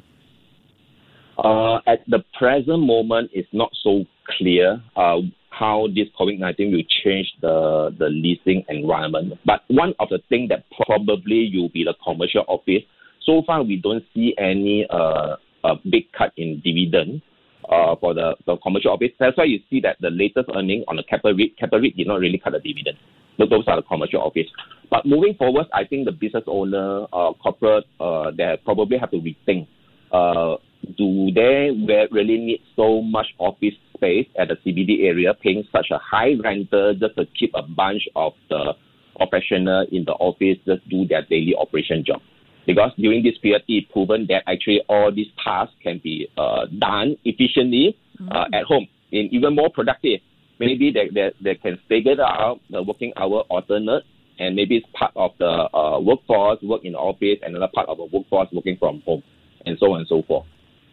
Uh, 1.38 1.76
at 1.86 2.04
the 2.08 2.24
present 2.38 2.80
moment, 2.80 3.30
it's 3.32 3.48
not 3.52 3.70
so 3.82 4.04
clear 4.36 4.82
uh, 4.96 5.20
how 5.50 5.86
this 5.94 6.08
COVID 6.18 6.38
nineteen 6.38 6.72
will 6.72 6.82
change 7.04 7.32
the 7.40 7.94
the 7.98 8.08
leasing 8.08 8.64
environment. 8.68 9.34
But 9.44 9.62
one 9.68 9.94
of 9.98 10.08
the 10.10 10.18
things 10.28 10.48
that 10.50 10.64
probably 10.84 11.50
will 11.54 11.68
be 11.68 11.84
the 11.84 11.94
commercial 12.04 12.44
office. 12.48 12.82
So 13.24 13.42
far, 13.46 13.62
we 13.62 13.76
don't 13.76 14.04
see 14.12 14.34
any 14.38 14.86
uh, 14.90 15.36
a 15.64 15.76
big 15.88 16.10
cut 16.12 16.32
in 16.36 16.60
dividend 16.64 17.22
uh, 17.68 17.94
for 18.00 18.14
the, 18.14 18.34
the 18.46 18.56
commercial 18.56 18.90
office. 18.92 19.10
That's 19.18 19.36
why 19.36 19.44
you 19.44 19.60
see 19.70 19.80
that 19.80 19.96
the 20.00 20.10
latest 20.10 20.50
earning 20.54 20.84
on 20.88 20.96
the 20.96 21.04
Keppel 21.04 21.32
REIT, 21.34 21.56
capital 21.56 21.80
did 21.80 22.06
not 22.06 22.18
really 22.18 22.38
cut 22.38 22.52
the 22.52 22.58
dividend. 22.58 22.98
Those 23.38 23.64
are 23.66 23.76
the 23.76 23.82
commercial 23.82 24.20
office. 24.20 24.46
But 24.90 25.06
moving 25.06 25.34
forward, 25.34 25.66
I 25.72 25.84
think 25.84 26.04
the 26.04 26.12
business 26.12 26.44
owner, 26.46 27.06
uh, 27.12 27.32
corporate, 27.42 27.84
uh, 27.98 28.30
they 28.36 28.58
probably 28.64 28.98
have 28.98 29.10
to 29.12 29.16
rethink. 29.16 29.66
Uh, 30.12 30.56
do 30.98 31.30
they 31.34 31.70
really 32.10 32.36
need 32.38 32.60
so 32.76 33.00
much 33.00 33.26
office 33.38 33.74
space 33.96 34.26
at 34.38 34.48
the 34.48 34.56
CBD 34.56 35.04
area, 35.04 35.32
paying 35.32 35.64
such 35.72 35.86
a 35.90 35.98
high 35.98 36.34
rental 36.42 36.94
just 36.94 37.16
to 37.16 37.24
keep 37.38 37.52
a 37.54 37.62
bunch 37.62 38.02
of 38.16 38.32
the 38.50 38.74
professional 39.16 39.86
in 39.92 40.04
the 40.04 40.12
office 40.12 40.58
just 40.66 40.86
do 40.88 41.06
their 41.06 41.22
daily 41.22 41.54
operation 41.58 42.04
job? 42.04 42.20
Because 42.66 42.92
during 42.98 43.22
this 43.22 43.38
period, 43.38 43.62
it's 43.68 43.90
proven 43.92 44.26
that 44.28 44.42
actually 44.46 44.82
all 44.88 45.10
these 45.10 45.28
tasks 45.42 45.74
can 45.82 46.00
be 46.02 46.28
uh, 46.36 46.66
done 46.78 47.16
efficiently 47.24 47.96
uh, 48.20 48.44
mm-hmm. 48.44 48.54
at 48.54 48.64
home 48.64 48.86
and 49.12 49.32
even 49.32 49.54
more 49.54 49.70
productive 49.70 50.20
maybe 50.62 50.92
they, 50.92 51.08
they, 51.12 51.32
they 51.40 51.54
can 51.56 51.78
figure 51.88 52.20
out 52.22 52.60
the 52.70 52.82
working 52.82 53.12
hour 53.16 53.40
alternate 53.50 54.04
and 54.38 54.54
maybe 54.56 54.76
it's 54.76 54.86
part 54.94 55.12
of 55.16 55.32
the 55.38 55.44
uh, 55.76 55.98
workforce 56.00 56.62
work 56.62 56.84
in 56.84 56.92
the 56.92 56.98
office 56.98 57.38
and 57.42 57.56
another 57.56 57.70
part 57.74 57.88
of 57.88 57.96
the 57.98 58.04
workforce 58.04 58.48
working 58.52 58.76
from 58.78 59.02
home 59.02 59.22
and 59.66 59.76
so 59.78 59.92
on 59.92 60.00
and 60.00 60.08
so 60.08 60.22
forth. 60.22 60.46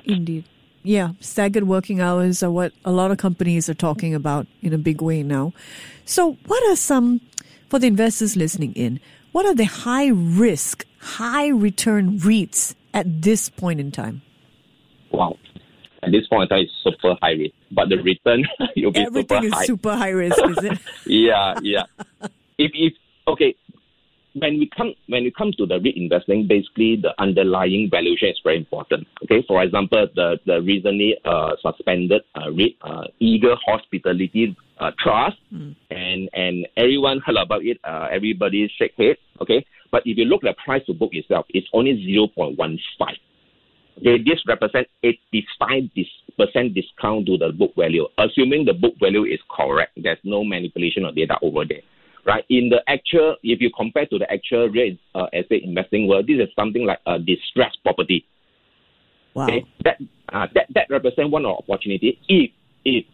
Indeed. 0.06 0.46
Yeah, 0.82 1.12
staggered 1.20 1.68
working 1.68 2.00
hours 2.00 2.42
are 2.42 2.50
what 2.50 2.72
a 2.86 2.92
lot 2.92 3.12
of 3.12 3.18
companies 3.18 3.70
are 3.70 3.74
talking 3.74 4.16
about 4.16 4.48
in 4.62 4.74
a 4.74 4.78
big 4.78 5.02
way 5.02 5.24
now. 5.24 5.54
So, 6.06 6.38
what 6.46 6.64
are 6.72 6.76
some, 6.76 7.20
for 7.70 7.80
the 7.80 7.88
investors 7.88 8.38
listening 8.38 8.74
in, 8.74 9.02
what 9.34 9.46
are 9.46 9.54
the 9.54 9.66
high 9.66 10.08
risk, 10.08 10.86
high 11.00 11.50
return 11.50 12.18
REITs 12.20 12.76
at 12.94 13.22
this 13.22 13.50
point 13.50 13.82
in 13.82 13.92
time? 13.92 14.22
Wow 15.12 15.38
at 16.04 16.12
this 16.12 16.28
point 16.28 16.44
in 16.44 16.50
time, 16.50 16.66
it's 16.66 16.74
super 16.84 17.16
high 17.22 17.32
risk. 17.32 17.54
But 17.72 17.90
the 17.90 17.98
return 17.98 18.46
you'll 18.76 18.92
be 18.92 19.02
Everything 19.02 19.42
super 19.42 19.46
is 19.46 19.54
high. 19.54 19.66
super 19.66 19.96
high 19.96 20.10
risk, 20.10 20.38
is 20.38 20.64
it? 20.64 20.80
yeah, 21.06 21.56
yeah. 21.62 21.84
If 22.58 22.72
if 22.74 22.94
okay, 23.28 23.56
when 24.34 24.60
we 24.60 24.70
come 24.76 24.94
when 25.08 25.26
it 25.26 25.36
comes 25.36 25.56
to 25.58 25.66
the 25.66 25.80
REIT 25.80 25.96
investing, 25.98 26.48
basically 26.48 26.98
the 27.02 27.14
underlying 27.20 27.90
valuation 27.90 28.30
is 28.30 28.40
very 28.44 28.58
important. 28.58 29.08
Okay, 29.24 29.44
for 29.48 29.64
example, 29.64 30.08
the 30.16 30.40
the 30.46 30.62
recently 30.62 31.16
uh, 31.26 31.52
suspended 31.62 32.22
uh, 32.36 32.52
REIT 32.52 32.76
uh, 32.82 33.04
Eagle 33.20 33.58
Hospitality 33.66 34.56
uh, 34.80 34.92
Trust, 35.00 35.38
mm. 35.54 35.76
and 35.90 36.30
and 36.34 36.68
everyone 36.78 37.22
heard 37.26 37.38
about 37.38 37.64
it. 37.64 37.80
Uh, 37.84 38.08
everybody 38.12 38.72
shake 38.78 38.94
head. 38.98 39.18
Okay, 39.42 39.66
but 39.92 40.04
if 40.06 40.18
you 40.18 40.26
look 40.26 40.44
at 40.44 40.56
the 40.56 40.62
price 40.64 40.86
to 40.86 40.94
book 40.94 41.12
itself, 41.14 41.46
it's 41.50 41.68
only 41.74 42.04
zero 42.06 42.28
point 42.28 42.58
one 42.58 42.78
five. 42.98 43.18
Okay, 44.00 44.24
this 44.24 44.40
represents 44.48 44.90
85% 45.04 46.74
discount 46.74 47.26
to 47.26 47.38
the 47.38 47.52
book 47.58 47.74
value, 47.76 48.08
assuming 48.18 48.66
the 48.66 48.74
book 48.74 48.94
value 49.00 49.26
is 49.26 49.40
correct. 49.50 49.92
There's 49.98 50.20
no 50.24 50.44
manipulation 50.44 51.06
of 51.06 51.16
data 51.16 51.38
over 51.42 51.66
there 51.66 51.82
right? 52.26 52.46
In 52.50 52.70
the 52.70 52.82
actual, 52.88 53.36
if 53.44 53.62
you 53.62 53.70
compare 53.76 54.06
to 54.08 54.20
the 54.20 54.32
actual 54.32 54.70
rate 54.70 55.00
uh, 55.16 55.28
asset 55.34 55.64
investing 55.64 56.08
world, 56.08 56.28
this 56.28 56.38
is 56.38 56.50
something 56.56 56.86
like 56.86 57.00
a 57.06 57.20
distressed 57.20 57.80
property. 57.84 58.26
Wow. 59.34 59.48
Okay? 59.48 59.66
That, 59.84 59.98
uh, 60.34 60.48
that 60.54 60.68
that 60.76 60.88
represents 60.90 61.32
one 61.32 61.46
opportunity. 61.46 62.20
If 62.28 62.52
if 62.86 63.06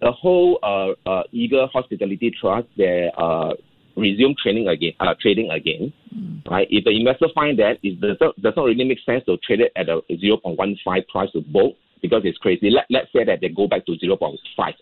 the 0.00 0.12
whole 0.12 0.58
uh, 0.62 1.08
uh, 1.08 1.22
Eagle 1.32 1.68
Hospitality 1.72 2.32
Trust 2.40 2.68
they 2.76 3.10
uh, 3.16 3.52
resume 4.00 4.34
trading 4.42 4.68
again, 4.68 4.92
uh, 5.00 5.14
trading 5.20 5.50
again, 5.50 5.92
mm. 6.14 6.46
right? 6.50 6.66
If 6.70 6.84
the 6.84 6.90
investor 6.90 7.28
find 7.34 7.58
that 7.58 7.78
it 7.82 8.00
does 8.00 8.16
not, 8.20 8.40
does 8.40 8.54
not 8.56 8.64
really 8.64 8.84
make 8.84 8.98
sense 9.04 9.24
to 9.26 9.36
trade 9.38 9.60
it 9.60 9.72
at 9.76 9.88
a 9.88 10.00
0.15 10.10 11.08
price 11.08 11.30
to 11.32 11.40
book 11.40 11.74
because 12.02 12.22
it's 12.24 12.38
crazy. 12.38 12.70
Let, 12.70 12.86
let's 12.90 13.12
say 13.12 13.24
that 13.24 13.40
they 13.40 13.48
go 13.48 13.68
back 13.68 13.86
to 13.86 13.92
0.5. 13.92 14.72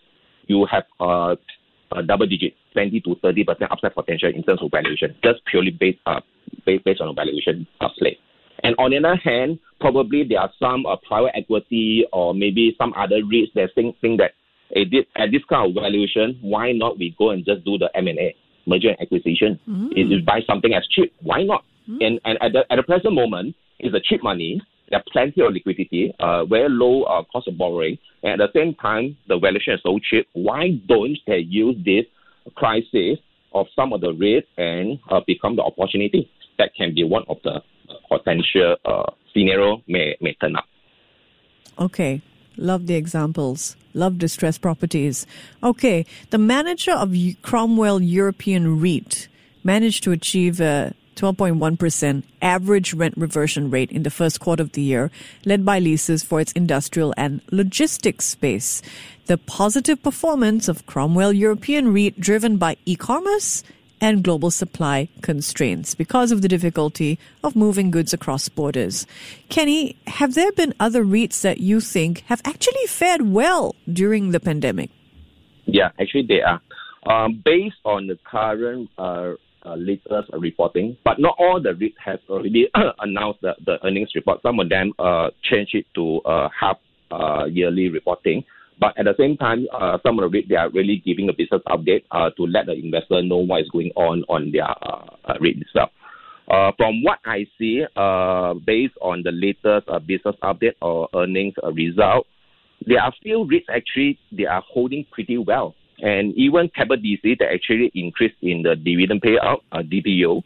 You 0.47 0.65
have 0.71 0.83
uh, 0.99 1.35
a 1.95 2.03
double 2.03 2.25
digit, 2.25 2.53
20 2.73 3.01
to 3.01 3.15
30 3.21 3.43
percent 3.43 3.71
upside 3.71 3.93
potential 3.93 4.31
in 4.33 4.43
terms 4.43 4.61
of 4.61 4.71
valuation, 4.71 5.15
just 5.23 5.43
purely 5.45 5.71
based 5.71 5.99
uh, 6.05 6.21
based, 6.65 6.83
based 6.85 7.01
on 7.01 7.09
a 7.09 7.13
valuation 7.13 7.67
uh, 7.81 7.89
play. 7.97 8.17
And 8.63 8.75
on 8.77 8.91
the 8.91 8.97
other 8.97 9.15
hand, 9.15 9.59
probably 9.79 10.23
there 10.23 10.39
are 10.39 10.51
some 10.59 10.85
uh, 10.85 10.97
private 11.07 11.31
equity 11.35 12.05
or 12.11 12.33
maybe 12.33 12.75
some 12.77 12.93
other 12.97 13.21
REITs 13.21 13.53
that 13.55 13.69
think, 13.73 13.95
think 14.01 14.19
that 14.19 14.31
hey, 14.69 14.85
this, 14.85 15.05
at 15.15 15.31
this 15.31 15.43
kind 15.49 15.69
of 15.69 15.81
valuation, 15.81 16.37
why 16.41 16.71
not 16.71 16.97
we 16.97 17.15
go 17.17 17.31
and 17.31 17.45
just 17.45 17.63
do 17.63 17.77
the 17.77 17.89
M&A, 17.95 18.35
merger 18.69 18.89
and 18.89 19.01
acquisition? 19.01 19.59
Mm. 19.67 19.91
Is 19.97 20.25
buy 20.25 20.41
something 20.47 20.73
as 20.73 20.87
cheap? 20.87 21.13
Why 21.21 21.43
not? 21.43 21.63
Mm. 21.89 22.05
And, 22.05 22.19
and 22.25 22.37
at, 22.41 22.53
the, 22.53 22.65
at 22.71 22.75
the 22.77 22.83
present 22.83 23.13
moment, 23.13 23.55
it's 23.79 23.95
a 23.95 23.99
cheap 23.99 24.23
money. 24.23 24.61
There 24.89 24.99
are 24.99 25.03
plenty 25.11 25.41
of 25.41 25.53
liquidity, 25.53 26.13
uh, 26.19 26.45
very 26.45 26.69
low 26.69 27.03
uh, 27.03 27.23
cost 27.31 27.47
of 27.47 27.57
borrowing, 27.57 27.97
and 28.23 28.41
at 28.41 28.51
the 28.51 28.59
same 28.59 28.73
time, 28.75 29.17
the 29.27 29.37
valuation 29.37 29.73
is 29.73 29.81
so 29.83 29.99
cheap. 29.99 30.27
Why 30.33 30.79
don't 30.87 31.17
they 31.27 31.37
use 31.37 31.75
this 31.85 32.05
crisis 32.55 33.19
of 33.53 33.67
some 33.75 33.93
of 33.93 34.01
the 34.01 34.13
risk 34.13 34.47
and 34.57 34.99
uh, 35.11 35.21
become 35.27 35.55
the 35.55 35.63
opportunity? 35.63 36.29
That 36.57 36.71
can 36.75 36.95
be 36.95 37.03
one 37.03 37.23
of 37.29 37.37
the 37.43 37.61
potential 38.09 38.77
uh, 38.83 39.11
scenario 39.31 39.81
may, 39.87 40.17
may 40.21 40.33
turn 40.33 40.55
up. 40.55 40.65
Okay. 41.77 42.21
Love 42.59 42.87
the 42.87 42.95
examples. 42.95 43.75
Love 43.93 44.17
distressed 44.17 44.61
properties. 44.61 45.25
Okay. 45.63 46.05
The 46.29 46.37
manager 46.37 46.91
of 46.91 47.15
Cromwell 47.41 48.01
European 48.01 48.79
REIT 48.79 49.27
managed 49.63 50.03
to 50.03 50.11
achieve 50.11 50.59
a 50.59 50.93
12.1% 51.15 52.23
average 52.41 52.93
rent 52.93 53.13
reversion 53.17 53.69
rate 53.69 53.91
in 53.91 54.03
the 54.03 54.09
first 54.09 54.39
quarter 54.39 54.63
of 54.63 54.71
the 54.73 54.81
year, 54.81 55.11
led 55.45 55.65
by 55.65 55.79
leases 55.79 56.23
for 56.23 56.39
its 56.39 56.53
industrial 56.53 57.13
and 57.17 57.41
logistics 57.51 58.25
space. 58.25 58.81
The 59.25 59.37
positive 59.37 60.01
performance 60.01 60.67
of 60.67 60.85
Cromwell 60.85 61.33
European 61.33 61.93
REIT 61.93 62.19
driven 62.19 62.57
by 62.57 62.77
e-commerce 62.85 63.63
and 64.01 64.23
global 64.23 64.51
supply 64.51 65.09
constraints 65.21 65.95
because 65.95 66.31
of 66.31 66.41
the 66.41 66.47
difficulty 66.47 67.19
of 67.43 67.55
moving 67.55 67.91
goods 67.91 68.13
across 68.13 68.49
borders. 68.49 69.05
Kenny, 69.49 69.95
have 70.07 70.33
there 70.33 70.51
been 70.51 70.73
other 70.79 71.03
REITs 71.03 71.41
that 71.41 71.59
you 71.59 71.79
think 71.79 72.23
have 72.27 72.41
actually 72.45 72.85
fared 72.87 73.21
well 73.21 73.75
during 73.91 74.31
the 74.31 74.39
pandemic? 74.39 74.89
Yeah, 75.65 75.89
actually 75.99 76.25
they 76.27 76.41
are. 76.41 76.61
Um, 77.05 77.41
based 77.43 77.77
on 77.85 78.07
the 78.07 78.17
current 78.29 78.89
uh, 78.97 79.33
uh, 79.65 79.75
latest 79.75 80.29
reporting, 80.33 80.97
but 81.03 81.19
not 81.19 81.35
all 81.37 81.61
the 81.61 81.69
REITs 81.69 81.95
have 82.03 82.19
already 82.29 82.67
announced 82.99 83.41
the, 83.41 83.55
the 83.65 83.77
earnings 83.85 84.09
report. 84.15 84.41
Some 84.41 84.59
of 84.59 84.69
them 84.69 84.93
uh, 84.99 85.29
change 85.43 85.69
it 85.73 85.85
to 85.95 86.19
uh, 86.21 86.49
half 86.57 86.77
uh, 87.11 87.45
yearly 87.45 87.89
reporting. 87.89 88.43
But 88.79 88.97
at 88.97 89.05
the 89.05 89.15
same 89.17 89.35
time, 89.35 89.67
uh, 89.73 89.97
some 90.03 90.19
of 90.19 90.31
the 90.31 90.37
REITs, 90.37 90.47
they 90.47 90.55
are 90.55 90.69
really 90.69 91.01
giving 91.05 91.27
a 91.29 91.33
business 91.33 91.61
update 91.67 92.03
uh, 92.11 92.29
to 92.37 92.43
let 92.43 92.65
the 92.67 92.73
investor 92.73 93.21
know 93.21 93.37
what 93.37 93.61
is 93.61 93.69
going 93.69 93.91
on 93.95 94.23
on 94.29 94.51
their 94.51 94.69
uh, 94.69 95.33
REIT 95.39 95.57
itself. 95.61 95.89
Uh, 96.49 96.71
from 96.77 97.03
what 97.03 97.19
I 97.25 97.45
see, 97.59 97.83
uh, 97.95 98.53
based 98.65 98.95
on 99.01 99.21
the 99.23 99.31
latest 99.31 99.87
uh, 99.87 99.99
business 99.99 100.35
update 100.41 100.73
or 100.81 101.07
earnings 101.13 101.53
uh, 101.63 101.71
result, 101.73 102.25
there 102.87 103.01
are 103.01 103.13
few 103.21 103.45
REITs 103.45 103.69
actually 103.69 104.17
they 104.31 104.45
are 104.45 104.63
holding 104.65 105.05
pretty 105.11 105.37
well. 105.37 105.75
And 106.01 106.33
even 106.35 106.69
Keppel 106.69 106.97
DC 106.97 107.37
that 107.39 107.51
actually 107.53 107.91
increased 107.93 108.37
in 108.41 108.63
the 108.63 108.75
dividend 108.75 109.21
payout, 109.21 109.59
uh, 109.73 109.79
DPU. 109.79 110.41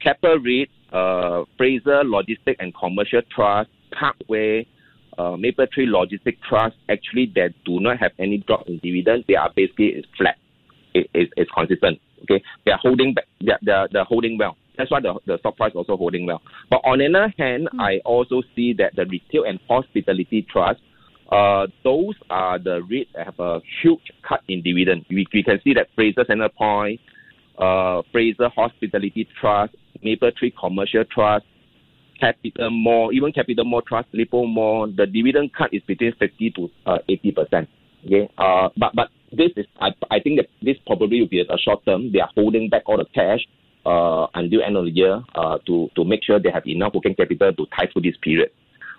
Keppel 0.00 0.38
REIT, 0.38 0.70
uh, 0.92 1.44
Fraser 1.58 2.02
Logistic 2.02 2.56
and 2.58 2.74
Commercial 2.74 3.20
Trust, 3.30 3.68
Parkway, 3.92 4.66
uh, 5.18 5.36
Mapletree 5.36 5.86
Logistic 5.86 6.38
Trust, 6.48 6.76
actually 6.88 7.32
that 7.34 7.54
do 7.64 7.80
not 7.80 7.98
have 7.98 8.12
any 8.18 8.38
drop 8.38 8.66
in 8.68 8.78
dividend. 8.78 9.24
They 9.28 9.34
are 9.34 9.50
basically 9.54 10.04
flat. 10.16 10.36
It, 10.94 11.10
it, 11.14 11.30
it's 11.36 11.50
consistent. 11.50 12.00
Okay, 12.22 12.42
they 12.64 12.72
are 12.72 12.78
holding 12.80 13.14
back. 13.14 13.24
They're, 13.40 13.58
they're, 13.62 13.88
they're 13.92 14.04
holding 14.04 14.38
well. 14.38 14.56
That's 14.78 14.90
why 14.90 15.00
the, 15.00 15.18
the 15.26 15.38
stock 15.38 15.56
price 15.56 15.72
also 15.74 15.96
holding 15.96 16.26
well. 16.26 16.42
But 16.70 16.80
on 16.84 16.98
the 16.98 17.06
other 17.06 17.32
hand, 17.38 17.68
mm. 17.72 17.80
I 17.80 17.98
also 18.04 18.42
see 18.54 18.74
that 18.74 18.94
the 18.96 19.06
retail 19.06 19.44
and 19.44 19.58
hospitality 19.68 20.46
trust 20.50 20.80
uh, 21.30 21.66
those 21.82 22.14
are 22.30 22.58
the 22.58 22.80
that 23.14 23.26
have 23.26 23.40
a 23.40 23.60
huge 23.82 24.12
cut 24.26 24.42
in 24.48 24.62
dividend. 24.62 25.04
We, 25.10 25.26
we 25.32 25.42
can 25.42 25.60
see 25.64 25.74
that 25.74 25.88
Fraser 25.94 26.24
Centrepoint, 26.24 27.00
uh, 27.58 28.02
Fraser 28.12 28.48
Hospitality 28.54 29.28
Trust, 29.40 29.74
Mapletree 30.04 30.52
Commercial 30.58 31.04
Trust, 31.04 31.44
Capital 32.18 32.70
Mall, 32.70 33.10
even 33.12 33.32
Capital 33.32 33.64
Mall 33.64 33.82
Trust, 33.82 34.08
Lippo 34.12 34.44
Mall, 34.46 34.92
the 34.94 35.06
dividend 35.06 35.52
cut 35.52 35.72
is 35.72 35.82
between 35.86 36.12
50 36.18 36.50
to 36.52 36.70
uh, 36.86 36.98
80 37.08 37.32
percent. 37.32 37.68
Okay, 38.04 38.28
uh, 38.38 38.68
but 38.76 38.94
but 38.94 39.08
this 39.32 39.50
is 39.56 39.66
I, 39.80 39.88
I 40.10 40.20
think 40.20 40.38
that 40.38 40.46
this 40.62 40.76
probably 40.86 41.20
will 41.20 41.28
be 41.28 41.40
a 41.40 41.58
short 41.58 41.84
term. 41.84 42.12
They 42.12 42.20
are 42.20 42.30
holding 42.34 42.68
back 42.68 42.82
all 42.86 42.98
the 42.98 43.06
cash 43.14 43.40
uh, 43.84 44.26
until 44.34 44.62
end 44.62 44.76
of 44.76 44.84
the 44.84 44.90
year 44.90 45.22
uh, 45.34 45.58
to 45.66 45.88
to 45.96 46.04
make 46.04 46.22
sure 46.22 46.38
they 46.38 46.50
have 46.50 46.66
enough 46.66 46.94
working 46.94 47.14
capital 47.14 47.52
to 47.52 47.66
tie 47.76 47.88
through 47.92 48.02
this 48.02 48.16
period. 48.22 48.50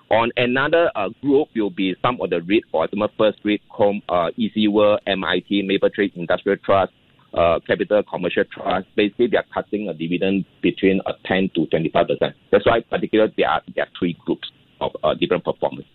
On 0.10 0.32
another 0.38 0.90
uh, 0.96 1.10
group 1.22 1.50
will 1.54 1.70
be 1.70 1.94
some 2.02 2.18
of 2.22 2.30
the 2.30 2.42
REIT, 2.42 2.64
for 2.72 2.86
example, 2.86 3.10
First 3.18 3.40
REIT, 3.44 3.62
Com, 3.70 4.02
uh, 4.08 4.30
EC 4.38 4.72
World, 4.72 5.02
MIT, 5.06 5.68
Mapletree 5.68 6.16
Industrial 6.16 6.58
Trust, 6.64 6.94
uh, 7.38 7.60
Capital 7.66 8.04
Commercial 8.04 8.44
Trust. 8.46 8.88
Basically, 8.96 9.28
they 9.28 9.38
are 9.38 9.46
cutting 9.54 9.90
a 9.90 9.94
dividend 9.94 10.46
between 10.62 11.02
uh, 11.06 11.14
10 11.26 11.52
to 11.56 11.66
25 11.68 12.08
percent. 12.08 12.36
That's 12.52 12.66
why, 12.66 12.82
particularly, 12.82 13.34
there 13.38 13.50
are 13.50 13.62
there 13.76 13.86
are 13.86 13.90
three 13.98 14.18
groups 14.26 14.50
of 14.82 14.92
uh, 15.04 15.14
different 15.14 15.44
performance. 15.44 15.88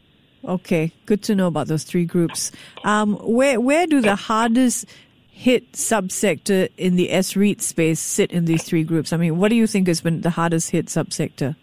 Okay, 0.45 0.93
good 1.07 1.23
to 1.25 1.35
know 1.35 1.47
about 1.47 1.69
those 1.69 1.85
three 1.85 2.05
groups. 2.05 2.53
Um, 2.85 3.17
where 3.17 3.61
where 3.61 3.87
do 3.87 4.01
the 4.01 4.17
hardest 4.17 4.87
hit 5.31 5.73
subsector 5.73 6.69
in 6.77 6.97
the 6.97 7.11
S 7.11 7.37
REIT 7.37 7.63
space 7.63 8.01
sit 8.01 8.33
in 8.33 8.45
these 8.45 8.65
three 8.65 8.85
groups? 8.85 9.13
I 9.13 9.17
mean, 9.17 9.39
what 9.39 9.49
do 9.49 9.57
you 9.57 9.67
think 9.67 9.89
has 9.89 10.01
been 10.01 10.21
the 10.21 10.31
hardest 10.31 10.71
hit 10.71 10.87
subsector? 10.87 11.57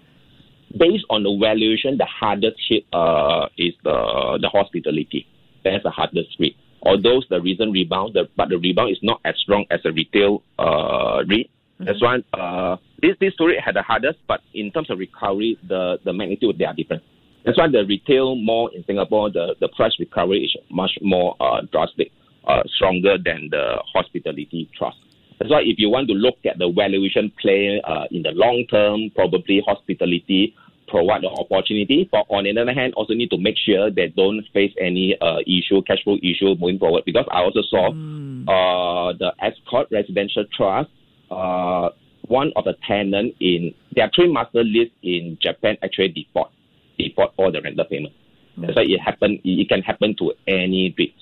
based 0.78 1.06
on 1.10 1.24
the 1.24 1.38
valuation, 1.40 1.98
the 1.98 2.06
hardest 2.06 2.58
hit 2.68 2.86
uh, 2.94 3.48
is 3.58 3.74
the 3.84 4.40
the 4.42 4.50
hospitality. 4.50 5.28
That's 5.64 5.84
the 5.84 5.90
hardest 5.90 6.36
hit. 6.38 6.54
Although 6.84 7.22
the 7.30 7.42
recent 7.42 7.72
rebound, 7.74 8.14
the, 8.14 8.30
but 8.38 8.50
the 8.50 8.58
rebound 8.58 8.92
is 8.92 9.00
not 9.02 9.22
as 9.26 9.36
strong 9.38 9.66
as 9.70 9.82
a 9.86 9.92
retail 9.92 10.44
uh, 10.58 11.24
REIT. 11.28 11.50
Mm-hmm. 11.50 11.86
That's 11.86 12.02
why 12.02 12.18
uh, 12.34 12.78
this 13.02 13.16
this 13.20 13.34
story 13.34 13.58
had 13.64 13.76
the 13.76 13.82
hardest, 13.82 14.20
but 14.28 14.42
in 14.54 14.72
terms 14.72 14.90
of 14.90 15.00
recovery, 15.00 15.58
the, 15.68 16.00
the 16.04 16.14
magnitude 16.14 16.58
they 16.58 16.66
are 16.66 16.74
different. 16.74 17.04
That's 17.46 17.58
why 17.58 17.68
the 17.70 17.86
retail 17.86 18.36
mall 18.36 18.70
in 18.76 18.84
Singapore, 18.86 19.32
the, 19.32 19.56
the 19.60 19.70
price 19.70 19.96
recovery 20.00 20.44
is 20.44 20.56
much 20.70 20.92
more 21.02 21.36
uh, 21.40 21.62
drastic, 21.72 22.12
uh, 22.46 22.64
stronger 22.76 23.18
than 23.18 23.48
the 23.50 23.82
hospitality 23.94 24.70
trust. 24.78 24.98
That's 25.40 25.50
why 25.50 25.62
if 25.62 25.80
you 25.80 25.90
want 25.90 26.10
to 26.10 26.14
look 26.14 26.36
at 26.46 26.58
the 26.58 26.70
valuation 26.70 27.32
play 27.42 27.82
uh, 27.88 28.06
in 28.12 28.24
the 28.24 28.32
long 28.32 28.66
term, 28.70 29.10
probably 29.16 29.64
hospitality 29.66 30.54
provide 30.90 31.24
the 31.24 31.30
opportunity. 31.30 32.10
But 32.12 32.26
on 32.30 32.44
the 32.44 32.60
other 32.60 32.74
hand, 32.74 32.94
also 32.96 33.14
need 33.14 33.30
to 33.32 33.38
make 33.38 33.56
sure 33.58 33.90
they 33.90 34.08
don't 34.08 34.44
face 34.54 34.74
any 34.80 35.16
uh, 35.22 35.40
issue, 35.46 35.82
cash 35.84 36.04
flow 36.04 36.18
issue 36.22 36.56
moving 36.60 36.80
forward. 36.80 37.04
Because 37.06 37.26
I 37.32 37.40
also 37.42 37.62
saw 37.70 37.92
mm. 37.92 38.44
uh, 38.48 39.14
the 39.18 39.34
Ascott 39.42 39.92
Residential 39.92 40.46
Trust, 40.56 40.90
uh, 41.32 41.90
one 42.28 42.52
of 42.56 42.66
the 42.66 42.76
tenants 42.88 43.38
in 43.40 43.74
their 43.96 44.10
three 44.14 44.32
master 44.32 44.64
lease 44.64 44.92
in 45.04 45.38
Japan 45.42 45.78
actually 45.84 46.10
default, 46.10 46.52
default 46.98 47.34
all 47.38 47.52
the 47.52 47.62
rental 47.62 47.86
payment. 47.86 48.14
Mm. 48.58 48.68
That's 48.68 48.76
why 48.76 48.84
it 48.84 49.00
happen. 49.00 49.40
It 49.44 49.70
can 49.70 49.82
happen 49.82 50.16
to 50.18 50.34
any 50.48 50.94
REIT. 50.98 51.14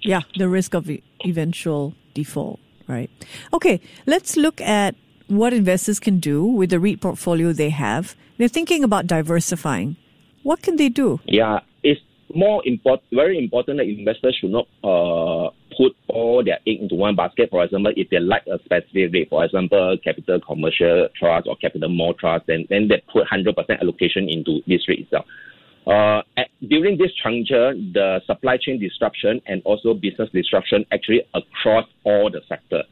Yeah, 0.00 0.20
the 0.36 0.48
risk 0.48 0.74
of 0.74 0.90
eventual 1.24 1.94
default 2.14 2.60
right? 2.88 3.10
Okay, 3.52 3.80
let's 4.06 4.36
look 4.36 4.60
at 4.60 4.94
what 5.28 5.52
investors 5.52 5.98
can 6.00 6.20
do 6.20 6.44
with 6.44 6.70
the 6.70 6.80
REIT 6.80 7.00
portfolio 7.00 7.52
they 7.52 7.70
have. 7.70 8.14
They're 8.38 8.48
thinking 8.48 8.84
about 8.84 9.06
diversifying. 9.06 9.96
What 10.42 10.62
can 10.62 10.76
they 10.76 10.88
do? 10.88 11.20
Yeah, 11.24 11.60
it's 11.82 12.00
more 12.34 12.62
important, 12.64 13.04
very 13.12 13.38
important 13.38 13.78
that 13.78 13.86
investors 13.86 14.36
should 14.40 14.50
not 14.50 14.68
uh, 14.84 15.50
put 15.76 15.96
all 16.08 16.44
their 16.44 16.58
egg 16.66 16.82
into 16.82 16.94
one 16.94 17.16
basket. 17.16 17.50
For 17.50 17.64
example, 17.64 17.92
if 17.96 18.10
they 18.10 18.20
like 18.20 18.46
a 18.46 18.58
specific 18.64 19.12
rate, 19.12 19.28
for 19.30 19.44
example, 19.44 19.96
capital 20.04 20.40
commercial 20.40 21.08
trust 21.18 21.46
or 21.48 21.56
capital 21.56 21.88
mall 21.88 22.14
trust, 22.14 22.46
then, 22.46 22.66
then 22.70 22.88
they 22.88 23.02
put 23.12 23.26
100% 23.26 23.80
allocation 23.80 24.28
into 24.28 24.60
this 24.66 24.88
rate 24.88 25.00
itself. 25.00 25.24
Uh, 25.86 26.22
at, 26.36 26.48
during 26.68 26.98
this 26.98 27.12
juncture, 27.22 27.72
the 27.74 28.20
supply 28.26 28.56
chain 28.60 28.80
disruption 28.80 29.40
and 29.46 29.62
also 29.64 29.94
business 29.94 30.28
disruption 30.32 30.84
actually 30.92 31.22
across 31.34 31.84
all 32.04 32.28
the 32.30 32.40
sector. 32.48 32.82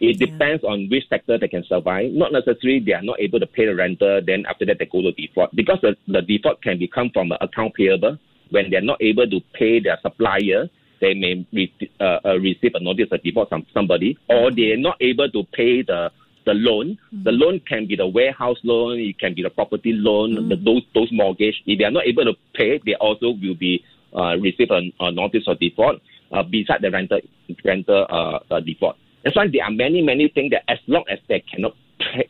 It 0.00 0.18
yeah. 0.18 0.26
depends 0.26 0.64
on 0.64 0.88
which 0.90 1.08
sector 1.08 1.38
they 1.38 1.48
can 1.48 1.64
survive. 1.64 2.12
Not 2.12 2.32
necessarily 2.32 2.80
they 2.80 2.94
are 2.94 3.02
not 3.02 3.20
able 3.20 3.38
to 3.38 3.46
pay 3.46 3.66
the 3.66 3.74
rental, 3.74 4.20
then 4.26 4.44
after 4.48 4.64
that 4.66 4.78
they 4.78 4.86
go 4.86 5.02
to 5.02 5.12
default. 5.12 5.54
Because 5.54 5.78
the, 5.82 5.96
the 6.08 6.22
default 6.22 6.62
can 6.62 6.78
become 6.78 7.10
from 7.12 7.32
an 7.32 7.38
account 7.40 7.74
payable. 7.74 8.18
When 8.50 8.70
they're 8.70 8.80
not 8.80 9.00
able 9.00 9.28
to 9.28 9.40
pay 9.52 9.78
their 9.78 9.98
supplier, 10.02 10.68
they 11.00 11.14
may 11.14 11.46
re- 11.52 11.90
uh, 12.00 12.18
uh, 12.24 12.38
receive 12.38 12.72
a 12.74 12.80
notice 12.80 13.08
of 13.12 13.22
default 13.22 13.48
from 13.48 13.64
somebody, 13.72 14.18
or 14.28 14.50
they're 14.50 14.76
not 14.76 14.96
able 15.00 15.30
to 15.30 15.44
pay 15.52 15.82
the 15.82 16.10
the 16.46 16.54
loan. 16.54 16.98
Mm-hmm. 17.14 17.24
The 17.24 17.32
loan 17.32 17.60
can 17.60 17.86
be 17.86 17.96
the 17.96 18.06
warehouse 18.06 18.58
loan, 18.64 18.98
it 18.98 19.18
can 19.18 19.34
be 19.34 19.42
the 19.42 19.50
property 19.50 19.92
loan, 19.92 20.34
mm-hmm. 20.34 20.48
the, 20.48 20.56
those 20.56 20.82
those 20.94 21.08
mortgage. 21.12 21.62
If 21.66 21.78
they 21.78 21.84
are 21.84 21.90
not 21.90 22.06
able 22.06 22.24
to 22.24 22.34
pay, 22.54 22.80
they 22.84 22.94
also 22.94 23.30
will 23.30 23.54
be 23.54 23.84
uh, 24.14 24.36
receive 24.38 24.70
a, 24.70 24.80
a, 25.00 25.12
notice 25.12 25.44
of 25.46 25.60
default 25.60 26.00
uh, 26.32 26.42
beside 26.42 26.82
the 26.82 26.90
rental 26.90 27.20
rental 27.64 28.06
uh, 28.10 28.54
uh, 28.54 28.60
default. 28.60 28.96
That's 29.22 29.36
why 29.36 29.46
there 29.52 29.64
are 29.64 29.70
many 29.70 30.02
many 30.02 30.28
things 30.28 30.50
that 30.52 30.64
as 30.68 30.78
long 30.86 31.04
as 31.10 31.18
they 31.28 31.40
cannot 31.40 31.74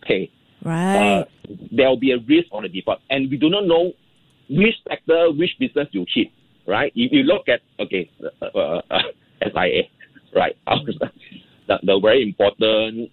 pay, 0.02 0.30
right, 0.64 1.20
uh, 1.20 1.24
there 1.72 1.88
will 1.88 2.00
be 2.00 2.12
a 2.12 2.18
risk 2.18 2.48
on 2.52 2.62
the 2.62 2.68
default, 2.68 3.00
and 3.10 3.30
we 3.30 3.36
do 3.36 3.48
not 3.48 3.66
know 3.66 3.92
which 4.48 4.74
sector, 4.88 5.30
which 5.32 5.50
business 5.58 5.88
you 5.92 6.04
hit. 6.12 6.28
Right? 6.66 6.92
If 6.94 7.12
you 7.12 7.22
look 7.22 7.48
at 7.48 7.60
okay, 7.80 8.10
uh, 8.42 8.80
SIA, 9.42 9.82
right, 10.34 10.56
the, 10.66 11.78
the 11.82 12.00
very 12.00 12.22
important 12.22 13.10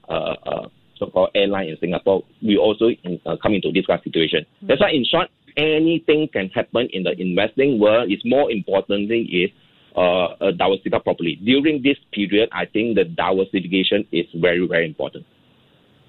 so-called 1.00 1.29
airline 1.36 1.69
in 1.69 1.77
Singapore, 1.79 2.24
we 2.41 2.57
also 2.57 2.89
in, 3.03 3.19
uh, 3.25 3.36
come 3.41 3.53
into 3.53 3.72
this 3.72 3.86
kind 3.86 4.00
of 4.00 4.03
situation. 4.03 4.46
Mm-hmm. 4.57 4.67
That's 4.67 4.81
why, 4.81 4.91
in 4.91 5.05
short, 5.05 5.29
anything 5.55 6.27
can 6.31 6.50
happen 6.50 6.88
in 6.91 7.03
the 7.03 7.13
investing 7.19 7.79
world. 7.79 8.12
It's 8.12 8.24
more 8.25 8.51
important 8.51 9.10
thing 9.10 9.27
is 9.31 9.50
uh, 9.98 10.25
uh, 10.39 10.51
diversify 10.51 11.00
properly. 11.00 11.36
During 11.44 11.82
this 11.82 11.98
period, 12.13 12.50
I 12.51 12.66
think 12.66 12.96
the 12.96 13.04
diversification 13.04 14.06
is 14.12 14.27
very, 14.36 14.66
very 14.68 14.86
important. 14.86 15.25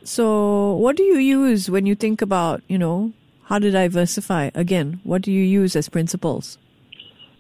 So, 0.05 0.75
what 0.75 0.97
do 0.97 1.03
you 1.03 1.17
use 1.17 1.71
when 1.71 1.87
you 1.87 1.95
think 1.95 2.21
about, 2.21 2.63
you 2.69 2.77
know, 2.77 3.13
how 3.45 3.59
to 3.59 3.71
diversify? 3.71 4.51
Again, 4.55 5.01
what 5.05 5.23
do 5.23 5.33
you 5.33 5.43
use 5.43 5.75
as 5.75 5.89
principles? 5.89 6.59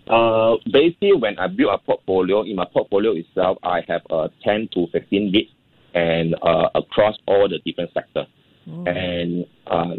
Uh, 0.08 0.56
basically, 0.72 1.12
when 1.12 1.38
I 1.38 1.48
build 1.48 1.74
a 1.74 1.78
portfolio, 1.78 2.42
in 2.42 2.56
my 2.56 2.64
portfolio 2.72 3.12
itself, 3.12 3.58
I 3.62 3.82
have 3.86 4.00
uh, 4.08 4.28
10 4.42 4.70
to 4.72 4.86
15 4.90 5.32
bits 5.32 5.50
and 5.94 6.34
uh, 6.40 6.70
across 6.74 7.16
all 7.26 7.46
the 7.48 7.58
different 7.64 7.92
sectors. 7.92 8.26
Oh. 8.70 8.84
And 8.84 9.46
uh, 9.66 9.94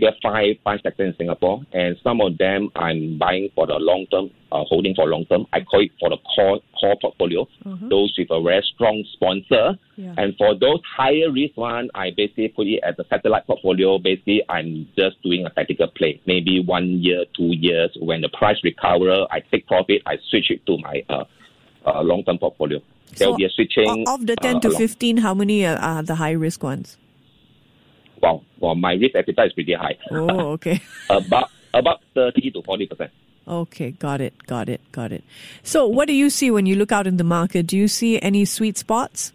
there 0.00 0.10
are 0.10 0.16
five 0.22 0.56
five 0.64 0.80
sectors 0.82 1.12
in 1.12 1.16
Singapore, 1.16 1.62
and 1.72 1.96
some 2.02 2.20
of 2.20 2.38
them 2.38 2.70
I'm 2.76 3.18
buying 3.18 3.50
for 3.54 3.66
the 3.66 3.74
long 3.74 4.06
term, 4.10 4.30
uh, 4.50 4.64
holding 4.64 4.94
for 4.94 5.06
long 5.06 5.26
term. 5.26 5.46
I 5.52 5.60
call 5.60 5.82
it 5.82 5.90
for 6.00 6.10
the 6.10 6.16
core 6.34 6.60
core 6.78 6.96
portfolio. 7.00 7.42
Uh-huh. 7.64 7.88
Those 7.88 8.14
with 8.18 8.28
a 8.30 8.42
very 8.42 8.62
strong 8.74 9.04
sponsor, 9.12 9.78
yeah. 9.96 10.14
and 10.16 10.34
for 10.36 10.54
those 10.58 10.80
higher 10.96 11.30
risk 11.30 11.56
one, 11.56 11.90
I 11.94 12.10
basically 12.16 12.48
put 12.48 12.66
it 12.66 12.80
as 12.82 12.94
a 12.98 13.04
satellite 13.08 13.46
portfolio. 13.46 13.98
Basically, 13.98 14.42
I'm 14.48 14.88
just 14.96 15.22
doing 15.22 15.46
a 15.46 15.50
tactical 15.50 15.88
play. 15.88 16.20
Maybe 16.26 16.62
one 16.64 17.00
year, 17.02 17.24
two 17.36 17.54
years. 17.54 17.96
When 18.00 18.20
the 18.22 18.30
price 18.30 18.58
recover, 18.64 19.26
I 19.30 19.40
take 19.50 19.66
profit. 19.66 20.02
I 20.06 20.16
switch 20.30 20.50
it 20.50 20.64
to 20.66 20.78
my 20.78 21.04
uh, 21.08 21.24
uh 21.86 22.02
long 22.02 22.24
term 22.24 22.38
portfolio 22.38 22.80
there 23.16 23.26
so 23.26 23.30
will 23.30 23.38
be 23.38 23.44
a 23.44 23.50
switching. 23.50 24.04
Of 24.06 24.26
the 24.26 24.36
10 24.36 24.56
uh, 24.56 24.60
to 24.60 24.68
along. 24.68 24.78
15, 24.78 25.16
how 25.18 25.34
many 25.34 25.66
are 25.66 26.02
the 26.02 26.14
high 26.14 26.32
risk 26.32 26.62
ones? 26.62 26.96
Well, 28.22 28.44
well, 28.58 28.74
my 28.74 28.92
risk 28.94 29.14
appetite 29.14 29.48
is 29.48 29.52
pretty 29.52 29.74
high. 29.74 29.96
Oh, 30.10 30.52
okay. 30.52 30.82
about 31.10 31.50
about 31.72 32.00
30 32.14 32.50
to 32.52 32.62
40 32.62 32.86
percent. 32.86 33.10
Okay, 33.48 33.92
got 33.92 34.20
it, 34.20 34.46
got 34.46 34.68
it, 34.68 34.80
got 34.92 35.12
it. 35.12 35.24
So, 35.62 35.86
what 35.86 36.06
do 36.06 36.14
you 36.14 36.30
see 36.30 36.50
when 36.50 36.66
you 36.66 36.76
look 36.76 36.92
out 36.92 37.06
in 37.06 37.16
the 37.16 37.24
market? 37.24 37.66
Do 37.66 37.76
you 37.76 37.88
see 37.88 38.20
any 38.20 38.44
sweet 38.44 38.78
spots? 38.78 39.32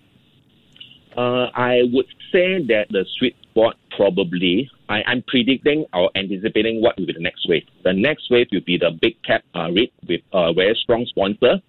Uh, 1.17 1.47
I 1.55 1.81
would 1.91 2.07
say 2.31 2.61
that 2.67 2.87
the 2.89 3.05
sweet 3.17 3.35
spot 3.43 3.77
probably, 3.95 4.69
I, 4.89 5.01
am 5.07 5.23
predicting 5.27 5.85
or 5.93 6.11
anticipating 6.15 6.81
what 6.81 6.97
will 6.97 7.07
be 7.07 7.13
the 7.13 7.21
next 7.21 7.47
wave. 7.49 7.63
The 7.83 7.93
next 7.93 8.29
wave 8.29 8.47
will 8.51 8.61
be 8.65 8.77
the 8.77 8.91
big 9.01 9.21
cap 9.23 9.43
uh, 9.55 9.71
rate 9.71 9.93
with 10.07 10.21
a 10.33 10.53
very 10.53 10.77
strong 10.81 11.05
sponsor 11.07 11.61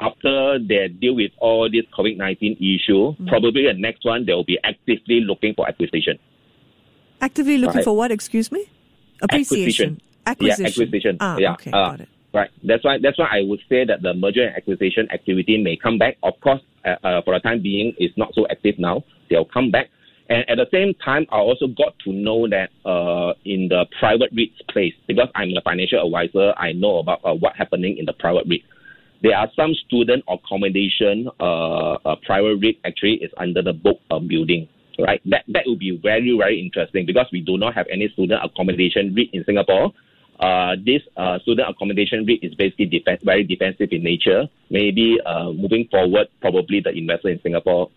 after 0.00 0.58
they 0.58 0.88
deal 0.88 1.14
with 1.14 1.30
all 1.38 1.68
this 1.70 1.84
COVID 1.96 2.16
19 2.16 2.56
issue, 2.56 3.14
mm. 3.14 3.28
probably 3.28 3.66
the 3.66 3.74
next 3.74 4.04
one 4.04 4.24
they 4.26 4.32
will 4.32 4.44
be 4.44 4.58
actively 4.64 5.20
looking 5.20 5.54
for 5.54 5.68
acquisition. 5.68 6.18
Actively 7.20 7.58
looking 7.58 7.76
right. 7.76 7.84
for 7.84 7.96
what, 7.96 8.10
excuse 8.10 8.50
me? 8.50 8.66
Appreciation. 9.22 10.00
Acquisition. 10.26 10.64
Yeah, 10.64 10.68
acquisition. 10.68 11.16
Ah, 11.20 11.36
yeah. 11.38 11.52
Okay, 11.52 11.70
uh, 11.70 11.90
got 11.90 12.00
it. 12.00 12.08
Right. 12.32 12.50
That's 12.62 12.84
why. 12.84 12.98
That's 13.02 13.18
why 13.18 13.28
I 13.30 13.42
would 13.42 13.60
say 13.68 13.84
that 13.84 14.02
the 14.02 14.14
merger 14.14 14.44
and 14.46 14.56
acquisition 14.56 15.08
activity 15.12 15.60
may 15.62 15.76
come 15.76 15.98
back. 15.98 16.16
Of 16.22 16.34
course, 16.40 16.60
uh, 16.84 16.94
uh, 17.04 17.22
for 17.22 17.34
the 17.34 17.40
time 17.40 17.62
being, 17.62 17.92
it's 17.98 18.16
not 18.16 18.34
so 18.34 18.46
active 18.50 18.78
now. 18.78 19.04
They'll 19.28 19.44
come 19.44 19.70
back. 19.70 19.88
And 20.28 20.48
at 20.48 20.56
the 20.56 20.66
same 20.70 20.94
time, 21.04 21.26
I 21.32 21.38
also 21.38 21.66
got 21.66 21.98
to 22.04 22.12
know 22.12 22.46
that 22.48 22.70
uh, 22.88 23.34
in 23.44 23.66
the 23.68 23.84
private 23.98 24.32
REITs 24.32 24.62
place, 24.68 24.94
because 25.08 25.28
I'm 25.34 25.48
a 25.56 25.60
financial 25.62 26.06
advisor, 26.06 26.54
I 26.56 26.70
know 26.70 26.98
about 26.98 27.20
uh, 27.24 27.34
what 27.34 27.56
happening 27.56 27.98
in 27.98 28.04
the 28.04 28.12
private 28.12 28.46
REIT. 28.48 28.62
There 29.22 29.36
are 29.36 29.48
some 29.56 29.74
student 29.86 30.22
accommodation 30.28 31.28
uh, 31.40 31.94
uh, 31.94 32.16
private 32.24 32.58
rate 32.62 32.80
actually 32.84 33.14
is 33.14 33.30
under 33.36 33.60
the 33.60 33.72
book 33.72 33.98
of 34.08 34.28
building. 34.28 34.68
Right, 35.02 35.20
that 35.26 35.44
that 35.48 35.64
would 35.66 35.78
be 35.78 35.98
very 36.02 36.36
very 36.36 36.60
interesting 36.60 37.06
because 37.06 37.26
we 37.32 37.40
do 37.40 37.56
not 37.58 37.74
have 37.74 37.86
any 37.90 38.08
student 38.12 38.40
accommodation 38.44 39.14
REIT 39.14 39.30
in 39.32 39.44
Singapore. 39.44 39.92
Uh, 40.38 40.74
this 40.84 41.02
uh, 41.16 41.38
student 41.40 41.68
accommodation 41.68 42.24
REIT 42.26 42.40
is 42.42 42.54
basically 42.54 42.86
def- 42.86 43.20
very 43.22 43.44
defensive 43.44 43.88
in 43.92 44.02
nature. 44.02 44.48
Maybe 44.70 45.18
uh, 45.24 45.52
moving 45.52 45.86
forward, 45.90 46.28
probably 46.40 46.80
the 46.80 46.90
investor 46.90 47.28
in 47.28 47.40
Singapore, 47.42 47.90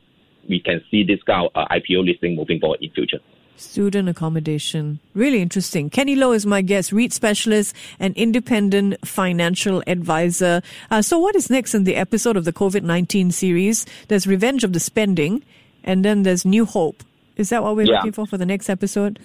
we 0.50 0.60
can 0.60 0.84
see 0.92 1.04
this 1.04 1.24
kind 1.24 1.48
of 1.48 1.52
uh, 1.56 1.74
IPO 1.74 2.06
listing 2.06 2.36
moving 2.36 2.60
forward 2.60 2.80
in 2.82 2.92
future. 2.92 3.20
Student 3.56 4.10
accommodation. 4.10 5.00
Really 5.14 5.42
interesting. 5.42 5.90
Kenny 5.90 6.16
Loh 6.16 6.32
is 6.32 6.46
my 6.46 6.62
guest, 6.62 6.92
REIT 6.92 7.14
specialist 7.14 7.76
and 8.00 8.16
independent 8.18 9.08
financial 9.08 9.84
advisor. 9.86 10.62
Uh, 10.90 11.02
so, 11.02 11.20
what 11.20 11.36
is 11.36 11.50
next 11.50 11.76
in 11.76 11.84
the 11.84 11.96
episode 11.96 12.36
of 12.36 12.46
the 12.46 12.54
COVID 12.54 12.82
19 12.82 13.32
series? 13.32 13.86
There's 14.08 14.26
Revenge 14.26 14.64
of 14.64 14.74
the 14.74 14.80
Spending, 14.80 15.44
and 15.84 16.04
then 16.04 16.24
there's 16.24 16.46
New 16.46 16.66
Hope. 16.66 17.04
Is 17.36 17.50
that 17.50 17.64
what 17.64 17.76
we're 17.76 17.88
yeah. 17.88 17.98
looking 17.98 18.12
for 18.12 18.26
for 18.28 18.38
the 18.38 18.46
next 18.46 18.70
episode? 18.70 19.20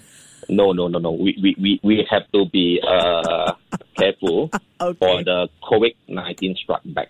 No, 0.47 0.71
no, 0.71 0.87
no, 0.87 0.99
no. 0.99 1.11
We, 1.11 1.37
we, 1.41 1.55
we, 1.59 1.79
we 1.83 2.07
have 2.09 2.29
to 2.31 2.45
be 2.51 2.81
uh, 2.85 3.53
careful 3.97 4.49
okay. 4.81 4.97
for 4.97 5.23
the 5.23 5.47
COVID 5.63 5.95
19 6.07 6.55
strike 6.63 6.81
back. 6.85 7.09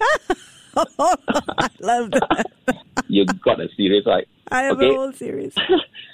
I 0.76 1.68
love 1.80 2.10
that. 2.12 2.46
you 3.08 3.24
got 3.24 3.60
a 3.60 3.68
series, 3.76 4.04
right? 4.06 4.26
I 4.50 4.62
have 4.62 4.76
okay. 4.76 4.90
a 4.90 4.94
whole 4.94 5.12
series. 5.12 5.54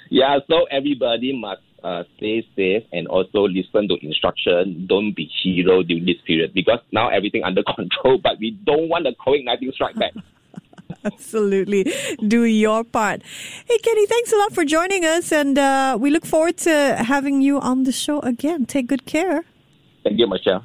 yeah, 0.09 0.39
so 0.47 0.65
everybody 0.71 1.37
must 1.37 1.61
uh, 1.83 2.03
stay 2.17 2.47
safe 2.55 2.83
and 2.91 3.07
also 3.07 3.47
listen 3.47 3.87
to 3.87 3.97
instruction. 4.01 4.85
Don't 4.87 5.15
be 5.15 5.29
hero 5.43 5.83
during 5.83 6.05
this 6.05 6.17
period 6.25 6.53
because 6.53 6.79
now 6.91 7.09
everything 7.09 7.43
under 7.43 7.63
control, 7.63 8.19
but 8.21 8.39
we 8.39 8.51
don't 8.65 8.89
want 8.89 9.05
the 9.05 9.15
COVID-19 9.25 9.73
strike 9.73 9.95
back. 9.95 10.13
Absolutely. 11.05 11.93
Do 12.27 12.43
your 12.43 12.83
part. 12.83 13.21
Hey, 13.65 13.77
Kenny, 13.77 14.05
thanks 14.07 14.33
a 14.33 14.37
lot 14.37 14.53
for 14.53 14.65
joining 14.65 15.05
us, 15.05 15.31
and 15.31 15.57
uh, 15.57 15.97
we 15.99 16.09
look 16.09 16.25
forward 16.25 16.57
to 16.57 16.95
having 16.99 17.41
you 17.41 17.59
on 17.59 17.83
the 17.83 17.91
show 17.91 18.19
again. 18.21 18.65
Take 18.65 18.87
good 18.87 19.05
care. 19.05 19.43
Thank 20.03 20.19
you, 20.19 20.27
Michelle. 20.27 20.63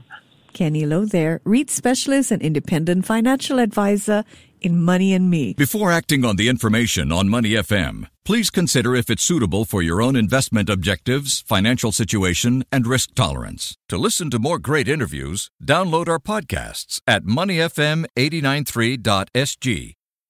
Kenny 0.52 0.84
Loh 0.84 1.04
there, 1.04 1.40
REIT 1.44 1.70
specialist 1.70 2.30
and 2.30 2.40
independent 2.42 3.06
financial 3.06 3.58
advisor 3.58 4.22
in 4.60 4.82
Money 4.82 5.14
and 5.14 5.30
Me. 5.30 5.54
Before 5.54 5.90
acting 5.90 6.24
on 6.24 6.36
the 6.36 6.48
information 6.48 7.10
on 7.10 7.28
Money 7.28 7.50
FM, 7.50 8.06
please 8.24 8.50
consider 8.50 8.94
if 8.94 9.10
it's 9.10 9.24
suitable 9.24 9.64
for 9.64 9.82
your 9.82 10.00
own 10.00 10.14
investment 10.14 10.68
objectives, 10.68 11.40
financial 11.40 11.90
situation, 11.90 12.64
and 12.70 12.86
risk 12.86 13.14
tolerance. 13.14 13.76
To 13.88 13.98
listen 13.98 14.30
to 14.30 14.38
more 14.38 14.58
great 14.58 14.88
interviews, 14.88 15.50
download 15.64 16.08
our 16.08 16.20
podcasts 16.20 17.00
at 17.06 17.24
moneyfm893.sg 17.24 19.94